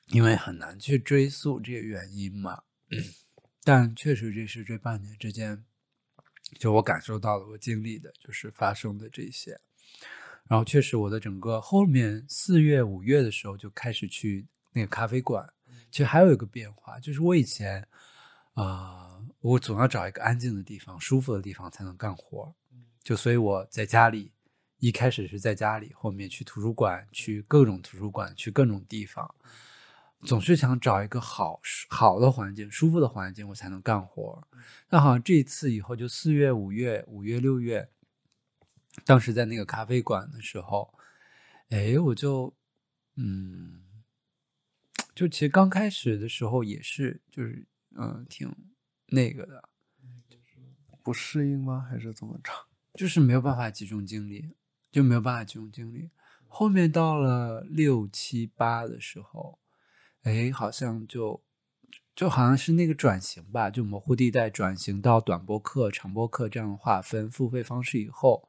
[0.09, 2.63] 因为很难去追溯这个原因嘛。
[3.65, 5.65] 但确实这是这半年之间，
[6.59, 9.59] 就我感受到的、我经历的，就是发生的这些。
[10.47, 15.53] 然后确实我的整个后面四月、五月的时候就开始去那个咖啡馆。
[15.91, 17.89] 其实还有一个变化，就是我以前
[18.55, 22.55] 啊、我总要找一个安静的地方、舒服的地方才能干活。
[23.03, 24.33] 就所以我在家里。
[24.79, 29.35] 一开始是在家里，后面去图书馆，去各种图书馆，去各种地方，
[30.23, 34.47] 总是想找一个好好的环境、舒服的环境，我才能干活。
[34.91, 37.89] 那好像这一次以后，就四月、五月、五月、六月，
[39.05, 40.95] 当时在那个咖啡馆的时候，
[41.71, 42.55] 哎，我就，
[43.17, 43.83] 嗯，
[45.13, 47.67] 就其实刚开始的时候也是，就是
[47.97, 48.55] 嗯，挺
[49.07, 49.69] 那个的，
[51.03, 51.85] 不适应吗？
[51.91, 52.53] 还是怎么着？
[52.95, 54.55] 就是没有办法集中精力。
[54.91, 56.11] 就没有办法集中精力。
[56.47, 59.59] 后面到了六七八的时候，
[60.23, 61.43] 哎，好像就
[62.17, 68.49] 就好像是那个转型吧，就模糊地带转型到短播课、长播课这样的划分付费方式以后，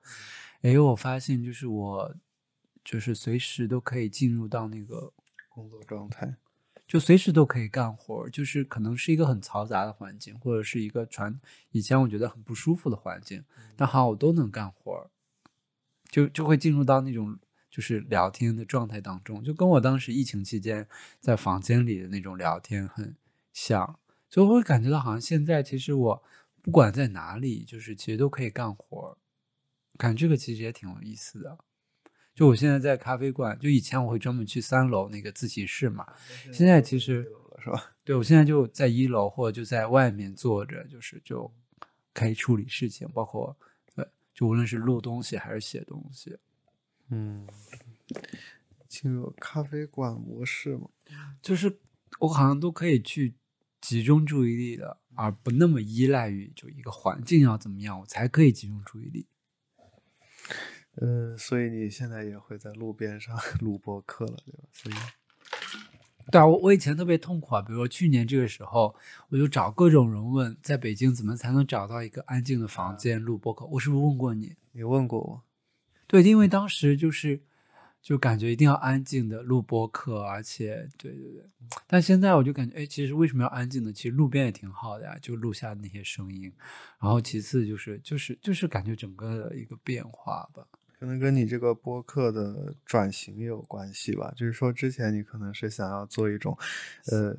[0.62, 2.16] 哎，我发现就是我
[2.84, 5.12] 就是随时都可以进入到那个
[5.50, 6.38] 工作状态，
[6.88, 11.38] 就随时都可以干活，就是可能是一个很嘈杂的环境，或者是一个传
[11.72, 13.44] 以前我觉得很不舒服的环境，
[13.76, 15.12] 但好像我都能干活。
[16.10, 17.38] 就就会进入到那种
[17.70, 20.88] 就是聊天的状态当中，就跟我当时疫情期间
[21.20, 23.16] 在房间里的那种聊天很
[23.54, 24.00] 像，
[24.30, 26.24] 所以我会感觉到好像现在其实我
[26.62, 29.18] 不管在哪里，就是其实都可以干活儿，
[29.98, 31.58] 感觉这个其实也挺有意思的。
[32.36, 36.08] 就我现在在咖啡馆，就以前我会专门去三楼那个自习室嘛，
[36.54, 37.30] 现在其实
[37.62, 37.92] 是吧？
[38.04, 41.52] 对我现在就在一楼或者就在外面坐着，就是就
[42.14, 43.69] 可以处理事情，包括对，
[44.40, 46.38] 就无论是录东西还是写东西。
[47.10, 47.46] 嗯，
[48.88, 50.88] 进入咖啡馆模式嘛，
[51.42, 51.78] 就是
[52.20, 53.36] 我好像都可以去
[53.82, 59.28] 集中注意力的，而不那么依赖于就一个环境要怎么样，我才可以集中注意力。
[61.02, 64.64] 嗯，所以你现在也会在路边上 录播客了，对吧？
[64.72, 64.96] 所以，
[66.32, 68.96] 对啊，我我以前特别痛苦啊，比如说去年这个时候，
[69.30, 73.66] 我就找各种人问，在北京怎么才能找到一个安静的房间录播课？
[73.66, 74.56] 我是不是问过你？
[74.72, 75.44] 你问过我？
[76.08, 77.42] 对，因为当时就是
[78.02, 81.44] 就感觉一定要安静的录播课，而且对对对，
[81.88, 83.92] 但现在我就感觉，哎，其实为什么要安静呢？
[83.92, 86.52] 其实路边也挺好的呀，就录下那些声音。
[87.00, 90.66] 然后其次就是就是就是感觉整个的一个变化吧。
[91.00, 94.34] 可能跟你这个播客的转型也有关系吧。
[94.36, 96.58] 就是说，之前你可能是想要做一种，
[97.10, 97.34] 呃，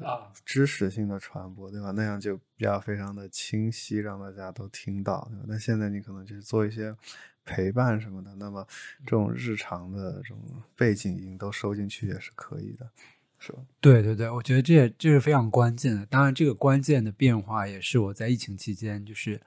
[0.46, 1.90] 知识性的传播，对吧？
[1.90, 5.44] 那样就比较非常的清晰，让大家都听到，对吧？
[5.46, 6.96] 那现在你可能就是做一些
[7.44, 8.66] 陪伴什么的，那么
[9.04, 10.38] 这种日常的这种
[10.74, 12.90] 背景音都收进去也是可以的，
[13.38, 13.58] 是吧？
[13.78, 16.06] 对对对，我觉得这也这是非常关键的。
[16.06, 19.38] 当然，这个关键的变化也是我在疫情期间，就是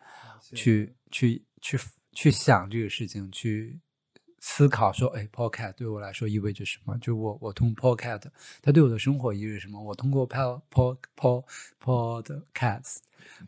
[0.53, 1.80] 去去去
[2.11, 3.80] 去想这个事情，去。
[4.46, 6.98] 思考说，哎，Podcast 对我来说意味着什么？
[6.98, 8.24] 就我，我通 Podcast，
[8.62, 9.82] 它对我的生活意味着什么？
[9.82, 12.98] 我通过 Pod Pod Pod Podcast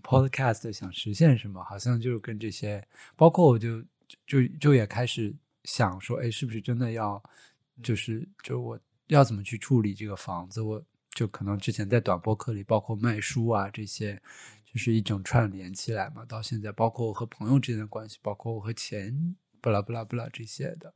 [0.02, 1.62] Podcast 想实现什么？
[1.66, 2.82] 好像就是跟这些，
[3.18, 3.84] 包括我就
[4.26, 5.36] 就就也开始
[5.66, 7.22] 想说，哎，是不是真的要，
[7.84, 10.62] 就是就我要怎么去处理这个房子？
[10.62, 10.82] 我
[11.14, 14.16] 就可能之前在短播课里，包括卖书啊这些，
[14.66, 16.24] 就是一整串连起来嘛。
[16.24, 19.36] 到现在，包括我和朋友之间的关系，包括我和钱。
[19.66, 20.93] 不啦不啦不啦，这些的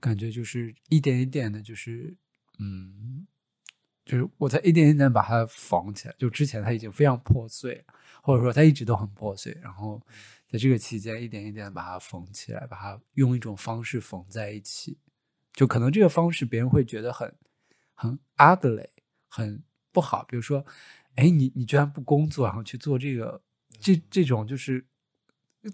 [0.00, 2.16] 感觉就是一点一点的，就是
[2.58, 3.24] 嗯，
[4.04, 6.14] 就是我在一点一点把它缝起来。
[6.18, 7.84] 就之前它已经非常破碎，
[8.20, 10.04] 或者说它一直都很破碎，然后
[10.48, 14.98] 在这个期间一点一点把它缝起来，把它用一种方式缝在一起。
[15.52, 17.32] 就可能这个方式别人会觉得很
[17.94, 18.88] 很 ugly，
[19.28, 20.24] 很不好。
[20.24, 20.66] 比如说，
[21.14, 23.40] 哎，你你居然不工作，然后去做这个，
[23.78, 24.84] 这这种就是。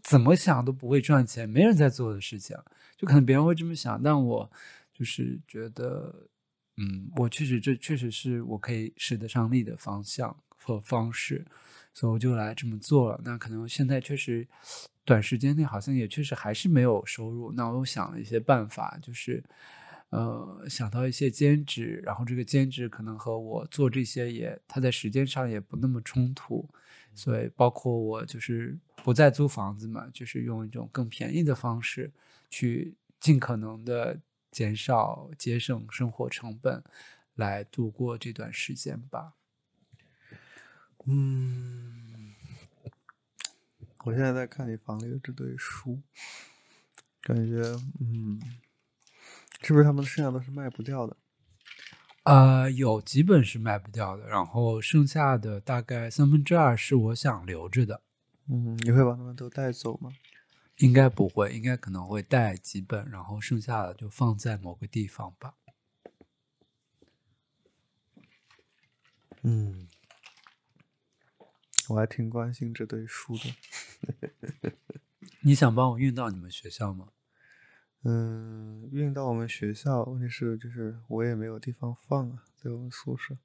[0.03, 2.57] 怎么想都不会赚钱，没人在做的事情，
[2.97, 4.51] 就可能别人会这么想，但我
[4.93, 6.29] 就是觉得，
[6.77, 11.47] 嗯，我确实这确实是我可以使得上力的方向和方式，
[11.95, 13.21] 所以我就来这么做了。
[13.25, 14.47] 那可能现在确实
[15.05, 17.53] 短时间内好像也确实还是没有收入。
[17.53, 19.43] 那我又想了一些办法，就是
[20.17, 26.69] 呃想到一些兼职，然后这个兼职可能和我做这些也，它在时间上也不那么冲突。
[27.15, 32.13] 所以，包括我就是不再租房子嘛，就是用一种更便宜的方式，
[32.51, 36.85] 去尽可能的减少、节省生活成本，
[37.35, 39.33] 来度过这段时间吧。
[41.07, 42.35] 嗯，
[44.05, 46.03] 我现在在看你房里的这堆书，
[47.23, 47.63] 感觉，
[47.99, 48.39] 嗯，
[49.63, 51.17] 是不是他们剩下都是卖不掉的？
[52.25, 58.03] 呃，有几本是卖不掉的，然后剩下的大概三分之二是我想留着的。
[58.49, 60.13] 嗯，你会把它们都带走吗？
[60.79, 65.55] 应该不会，应该可能会带几本，然后剩下的就放在某个地方吧。
[69.43, 69.89] 嗯，
[71.89, 74.73] 我还挺关心这堆书的。
[75.43, 77.09] 你想帮我运到你们学校吗？
[78.09, 83.37] 嗯，运到我们学校，问题是就是我也没有地方放啊，在我们宿舍。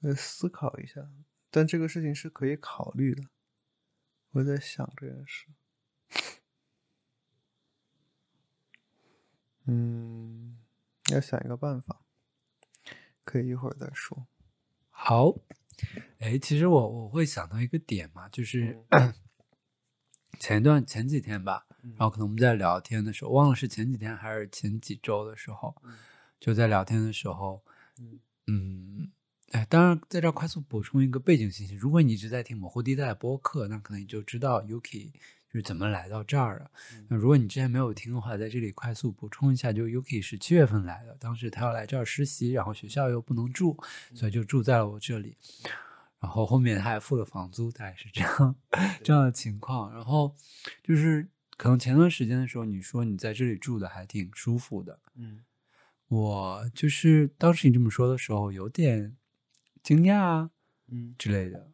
[0.00, 1.06] 呃思考一下，
[1.50, 3.24] 但这个事情是可以考虑的。
[4.30, 5.48] 我在想这件事。
[9.66, 10.56] 嗯，
[11.10, 12.00] 要想一个办法，
[13.26, 14.26] 可以一会儿再说。
[14.88, 15.34] 好，
[16.20, 18.82] 哎，其实我我会想到一个点嘛，就是。
[20.38, 25.74] 前一段前几天吧，然后可能我们在聊天的时候，忘了是前几天还是前几周的时候，
[26.38, 27.62] 就在聊天的时候，
[28.46, 29.10] 嗯，
[29.50, 35.12] 哎，当然在这快速补充一个背景信息，如果你一直在听模糊地带播客，那可能你就知道 Yuki
[35.48, 36.70] 就是怎么来到这儿的。
[37.08, 43.76] 那如果你之前没有听的话，在这里快速补充一下，就 Yuki 是七月份来的，当时他要来这儿实习，然后学校又不能住，
[44.14, 45.36] 所以就住在了我这里。
[46.26, 48.56] 然后后面他还付了房租，大概是这样
[49.04, 49.94] 这样的情况。
[49.94, 50.34] 然后
[50.82, 55.44] 就是可能前段时间的时候，你说你在这里住的还挺舒服的，嗯，
[56.08, 59.16] 我就是当时你这么说的时候，有点
[59.84, 60.50] 惊讶啊
[60.88, 61.70] 嗯之类的。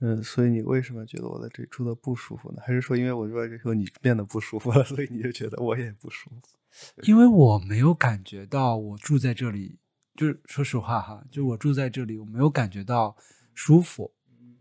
[0.00, 2.62] 嗯，所以你为什么觉得我在这里住的不舒服呢？
[2.66, 6.42] 还是说因为我住在这里后你变得不舒服了，所以你就觉得我也不舒服？
[7.04, 9.79] 因为我没有感觉到我住在这里，
[10.20, 13.16] 就是说实话哈，就我住在这里，我没有感觉到
[13.54, 14.12] 舒服，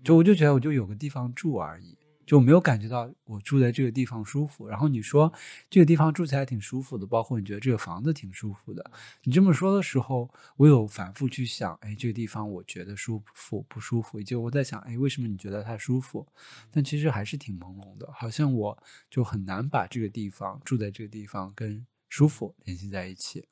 [0.01, 4.65] 就我就觉得我就有个地方住而已，就没有感觉到我住在这个地方舒服。
[4.65, 5.33] 然后你说
[5.69, 8.89] 这个地方住起来挺舒服的，包括你觉得这个房子挺舒服的，
[9.23, 16.25] 你这么说的时候，我有反复去想，哎，这个地方我觉得舒服不舒服，以及我在想，哎，为什么你觉得它舒服？
[16.71, 23.45] 但其实还是挺朦胧的，好像我就很难把这个地方住在这个地方跟舒服联系在一起。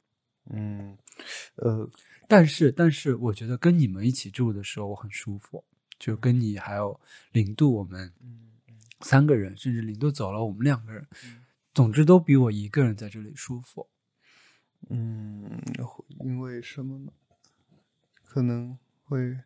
[0.50, 0.98] 嗯，
[1.56, 1.90] 呃，
[2.28, 5.64] 但是，但是我觉得跟你们一起住的时候我很舒服，
[6.00, 7.00] 就跟你还有
[7.32, 8.14] 零度，我们
[9.02, 11.08] 三个人，甚至零度走了，我们两个人，
[11.74, 13.88] 总之都比我一个人在这里舒服。
[14.90, 15.62] 嗯，
[16.20, 17.12] 因为什么呢？
[18.24, 19.40] 可能会，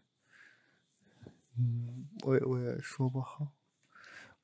[1.58, 3.48] 嗯，我也我也说不好。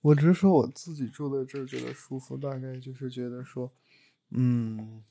[0.01, 3.73] 我只是说我自己住在这儿觉得舒服，大概就是觉得说，
[4.29, 5.03] 嗯，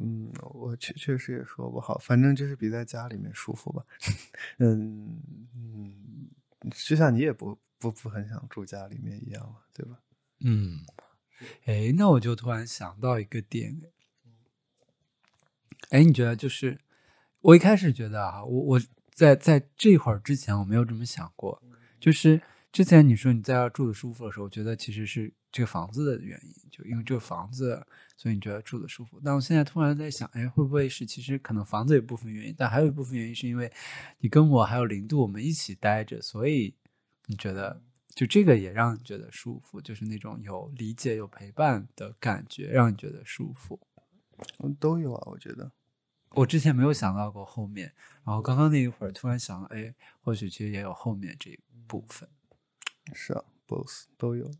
[0.00, 3.84] 嗯，我确确实也说不好，反正就是比在家里面舒服吧。
[4.58, 5.20] 嗯
[5.54, 6.30] 嗯，
[6.72, 10.00] 就像你也不不不很想住家里面一样嘛，对吧？
[10.40, 10.80] 嗯，
[11.64, 13.80] 哎，那我就突然想到一个点，
[15.90, 16.78] 哎，你觉得就是
[17.40, 18.80] 我一开始觉得啊，我我
[19.12, 21.62] 在在这会儿之前我没有这么想过，
[22.00, 22.42] 就是
[22.72, 27.80] 之前你说你在这住的舒服的时候，我觉得其实是这个房子的原因，就因为这个房子，
[28.16, 29.20] 所以你觉得住的舒服。
[29.24, 33.72] 但我现在突然在想，哎，会不会是其实可能房子有部分原因，但还有一部分原因是因为
[34.18, 36.74] 你跟我还有零度我们一起待着，所以
[37.26, 37.80] 你觉得
[38.16, 43.78] 就这个也让你觉得舒服，就是那种有理解、有陪伴的感觉，让你觉得舒服。
[44.58, 45.70] 嗯都有啊，我觉得。
[46.30, 47.94] 我之前没有想到过后面，
[48.24, 52.28] 然后刚刚那一会儿突然想了，哎，或许其实也有后面这一部分。
[53.12, 54.50] 是啊，both 都有。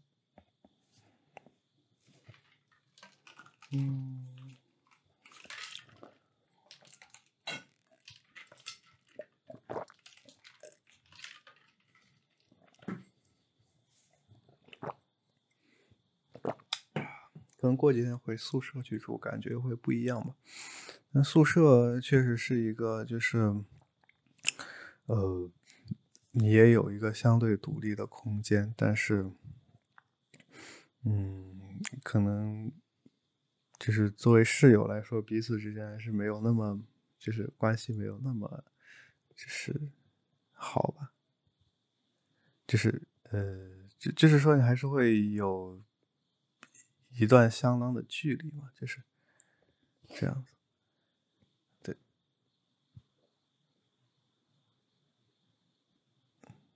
[3.76, 4.24] 嗯，
[17.56, 20.36] 可能过几天回宿舍去住，感觉会不一样吧。
[21.10, 23.56] 那宿舍确实是一个，就是，
[25.06, 25.51] 呃，
[26.30, 29.32] 你也有一个相对独立的空间，但是，
[31.05, 32.70] 嗯，可能
[33.78, 36.80] 就是作为室友来说，彼此之间还是没有那么，
[37.18, 38.64] 就是关系没有那么，
[39.34, 39.90] 就是
[40.52, 41.12] 好吧。
[42.66, 45.82] 就是呃，就就是说，你还是会有
[47.10, 49.02] 一段相当的距离嘛，就是
[50.09, 50.55] 这样子。
[51.82, 51.96] 对，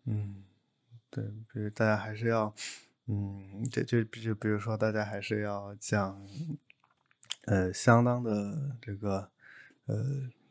[0.05, 0.45] 嗯，
[1.09, 2.55] 对，比如大家还是要，
[3.07, 6.29] 嗯，就就就比如说，大家还是要讲，
[7.49, 9.31] 呃，相当的这个
[9.87, 9.97] 呃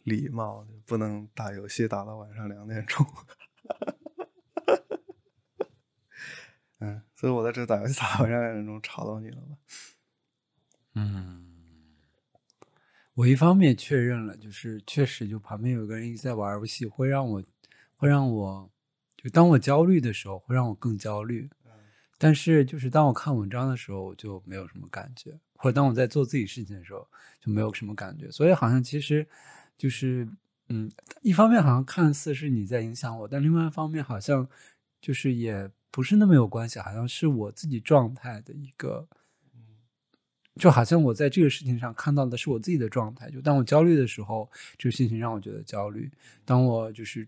[0.04, 3.06] 礼貌，不能打游戏打到晚上两点钟。
[6.80, 9.58] 嗯，所以我在这打游戏打到晚上两点钟，吵到你了吧？
[10.96, 11.96] 嗯，
[13.14, 17.44] 我一方面确认了，就是确实就旁边有个人一直在玩游戏，会让我
[17.96, 18.72] 会让我
[19.16, 21.48] 就当我焦虑的时候，会让我更焦虑。
[22.20, 27.08] 但是就是当我看文章的时候，我就没有什么感觉，或者当我在做自己事情的时候，
[27.42, 28.32] 就没有什么感觉。
[28.32, 29.28] 所以好像其实
[29.78, 30.28] 就是
[30.70, 30.90] 嗯，
[31.22, 34.48] 一方面好像看似是你在影响我，但另外一方面好像
[35.02, 39.08] 就是也不是那么有关系，好像是我自己状态的一个。
[40.60, 46.10] 就好像我在这个事情上看到的是我自己的状态，就当我焦虑的时候，这个事情让我觉得焦虑；
[46.44, 47.28] 当我就是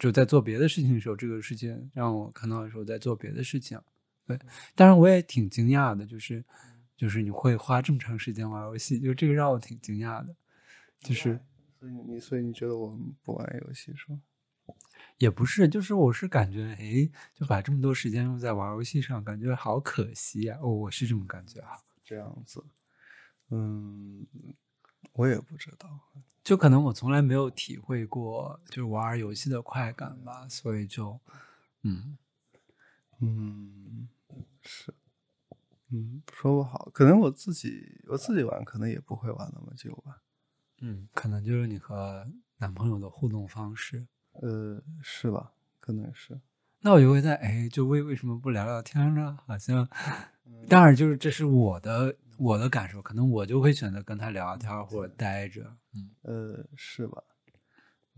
[0.00, 3.80] 就在做别的事情的时候，这个事情让我看到的时候在做别的事情。
[4.26, 4.36] 对，
[4.74, 6.44] 当然我也挺惊讶的，就是
[6.96, 10.34] 就是你会花这么长时间玩游戏，就这个让我挺惊讶的。
[11.00, 11.40] 就是
[11.78, 14.20] 所以你所以你觉得我们不玩游戏是吗？
[15.18, 21.70] 也不是，就是我是感觉，哎，就把这么多时间用在玩游戏上，感觉好可惜呀、哦，我是这么感觉啊。
[22.04, 22.64] 这样子，
[23.50, 24.26] 嗯，
[25.12, 25.88] 我也不知道。
[26.44, 31.18] 就可能我从来没有体会过就是玩游戏的快感吧，所以就，
[31.82, 32.16] 嗯
[33.20, 34.08] 嗯，
[34.60, 34.94] 是，
[35.92, 40.20] 嗯，说不好，可能我自己我自己玩，可能也不会玩那么久吧。
[40.80, 42.26] 嗯，可能就是你和
[42.58, 44.06] 男朋友的互动方式。
[44.42, 45.52] 呃，是吧？
[45.80, 46.38] 可能是。
[46.80, 49.38] 那我就会在哎，就为为什么不聊聊天呢？
[49.46, 49.88] 好像，
[50.68, 55.76] 当然就是这是我的我的感受，可能我就会选择跟他聊天或者待着。
[55.94, 57.22] 嗯，呃，是吧？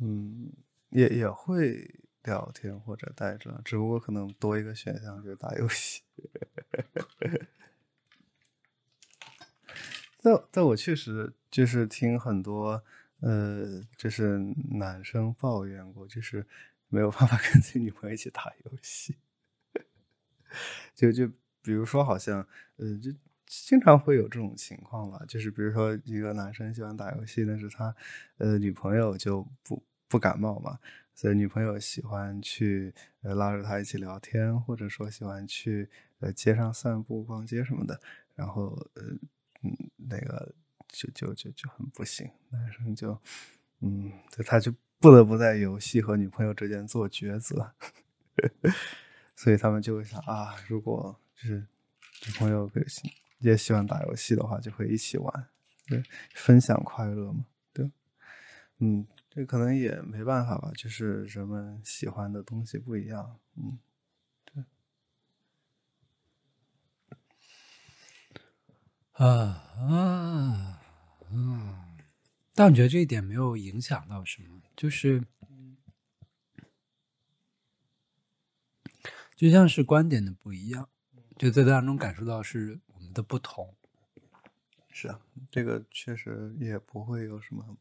[0.01, 0.51] 嗯，
[0.90, 6.03] 也也会聊天或者待着，只不过可能多一个选项就是打游戏。
[10.23, 12.82] 但但我确实就是听很多
[13.20, 14.39] 呃，就是
[14.70, 16.45] 男生抱怨过，就是
[16.89, 19.16] 没有办法 跟自己女朋友一起打游戏。
[20.95, 21.28] 就就
[21.62, 22.47] 比如说，好像
[22.77, 23.12] 呃，就
[23.47, 27.95] 经常会有这种情况吧，就是比如说一个男生喜欢打游戏，但是他
[28.39, 30.78] 呃女朋友就不不感冒嘛，
[31.15, 35.89] 所以女朋友喜欢去呃拉着他一起聊天，或者说喜欢去
[36.20, 38.01] 呃街上散步、逛街什么的，
[38.35, 39.03] 然后呃
[39.63, 40.55] 嗯那个
[40.89, 43.21] 就就就就很不行，男生就
[43.81, 47.75] 嗯，对他就不得不在游戏和女朋友之间做抉择。
[49.35, 51.67] 所以他们就会想啊，如果就是
[52.27, 52.71] 女朋友
[53.39, 55.49] 也喜欢打游戏的话，就会一起玩，
[55.87, 56.03] 对，
[56.35, 57.89] 分享快乐嘛，对，
[58.79, 63.79] 嗯，这可能也没办法吧，就是人们喜欢的东西不一样，嗯，
[69.19, 69.27] 啊
[69.77, 70.81] 啊
[71.31, 71.99] 嗯，
[72.55, 75.24] 但我觉得这一点没有影响到什么，就是。
[79.36, 80.89] 就像是观点的不一样，
[81.36, 83.77] 就在当中感受到是我们的不同。
[84.90, 87.78] 是啊，这个确实也不会有什么。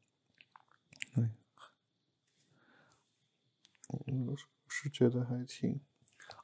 [1.16, 1.32] 对，
[3.88, 4.38] 我
[4.68, 5.82] 是觉得还挺。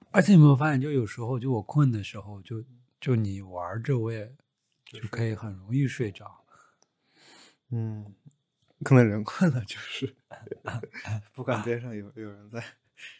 [0.09, 2.65] 而且有没有发现，就有时候就我困的时候，就
[2.99, 4.35] 就你玩着，我也
[4.93, 6.45] 就可以很容易睡着。
[7.69, 8.13] 嗯，
[8.83, 10.15] 可能人困了，就是
[11.33, 12.63] 不管边上有有人在。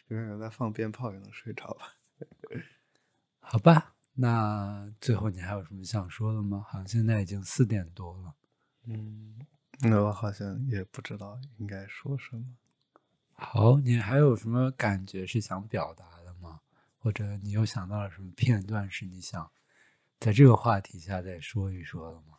[0.08, 1.96] 有人在放鞭炮也能睡着吧？
[3.40, 6.64] 好吧，那最后你还有什么想说的吗？
[6.66, 8.34] 好像现在已经四点多了。
[8.84, 9.38] 嗯，
[9.80, 12.44] 那我好像也不知道应该说什么。
[13.34, 16.60] 好，你还有什么感觉是想表达的吗？
[16.98, 19.50] 或者你又想到了什么片段是你想
[20.20, 22.38] 在这个话题下再说一说了吗？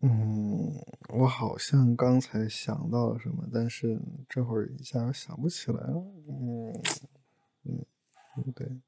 [0.00, 0.72] 嗯，
[1.10, 5.94] 我好像刚才想到了什么，但是这会儿一下又想不起来了。
[6.28, 6.72] 嗯
[7.64, 7.84] 嗯，
[8.54, 8.80] 对，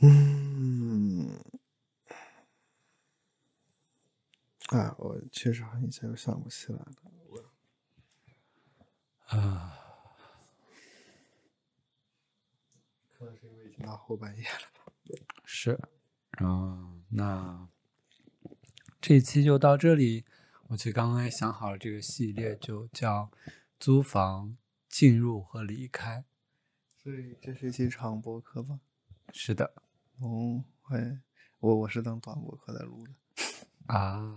[0.00, 1.38] 嗯，
[4.68, 6.92] 啊，我确实一下又想不起来了。
[9.26, 9.76] 啊，
[13.18, 14.75] 可能是因为已经到后半夜了
[15.14, 15.24] 吧？
[15.44, 15.78] 是，
[16.40, 17.68] 嗯，那。
[19.00, 20.24] 这一期就到这里。
[20.68, 23.30] 我其实刚刚也想好了，这个系列就叫
[23.78, 24.56] “租房、
[24.88, 26.24] 进入和离开”。
[27.00, 28.80] 所以这是一期长播客吧？
[29.32, 29.72] 是的。
[30.18, 31.20] 哦，会，
[31.60, 33.94] 我我是当短播客在录的。
[33.94, 34.34] 啊。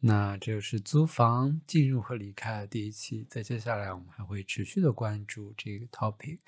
[0.00, 3.24] 那这就是租房、进入和离开的第一期。
[3.30, 6.40] 在接下来，我们还会持续的关注这个 topic。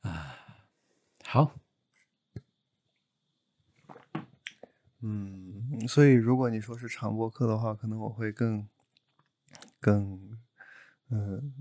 [0.00, 0.47] 啊，
[1.30, 1.60] 好。
[5.00, 8.66] 嗯，所以如果你说是长播课的话，可能我会更
[9.78, 10.38] 更
[11.10, 11.52] 嗯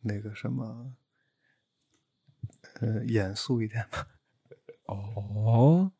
[0.00, 0.96] 那个什么
[2.80, 4.08] 呃严肃一点吧。
[4.88, 5.92] 哦，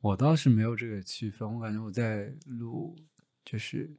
[0.00, 2.96] 我倒是没有这个区分，我感觉我在录
[3.44, 3.96] 就是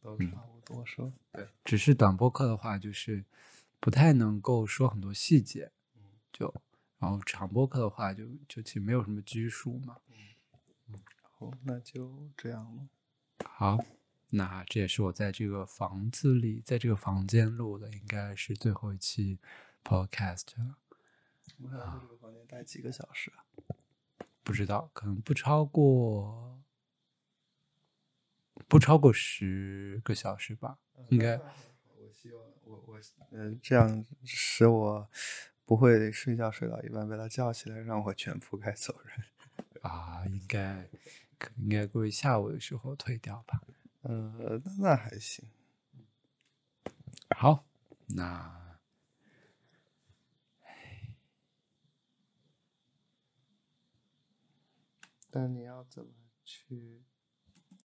[0.00, 3.24] 都差不多说，对，只是短播课的话，就是
[3.80, 5.72] 不太能够说很多细节，
[6.32, 6.54] 就
[7.02, 9.96] 然后长播课的话，就就其实没有什么拘束嘛。
[11.64, 12.88] 那就这样了。
[13.44, 13.76] 好，
[14.30, 19.40] 那这也是我在这个房子里，在这个房间录的，应该是最后一期
[19.82, 20.76] podcast 了。
[21.58, 23.42] 我想在这个房间待几个小时啊？
[24.44, 26.62] 不知道，可能不超过，
[28.68, 30.78] 不超过十个小时吧。
[31.08, 31.36] 应该。
[31.36, 33.00] 我希望我我
[33.32, 35.10] 嗯，这样使我
[35.64, 39.24] 不会睡觉睡到一半被他叫起来，让我全铺盖走人。
[39.82, 40.88] 啊，应该。
[41.56, 43.60] 应该估计下午的时候退掉吧。
[44.02, 45.44] 呃，那还行。
[47.36, 47.64] 好，
[48.14, 48.78] 那，
[55.32, 56.12] 但你要怎么
[56.44, 57.02] 去？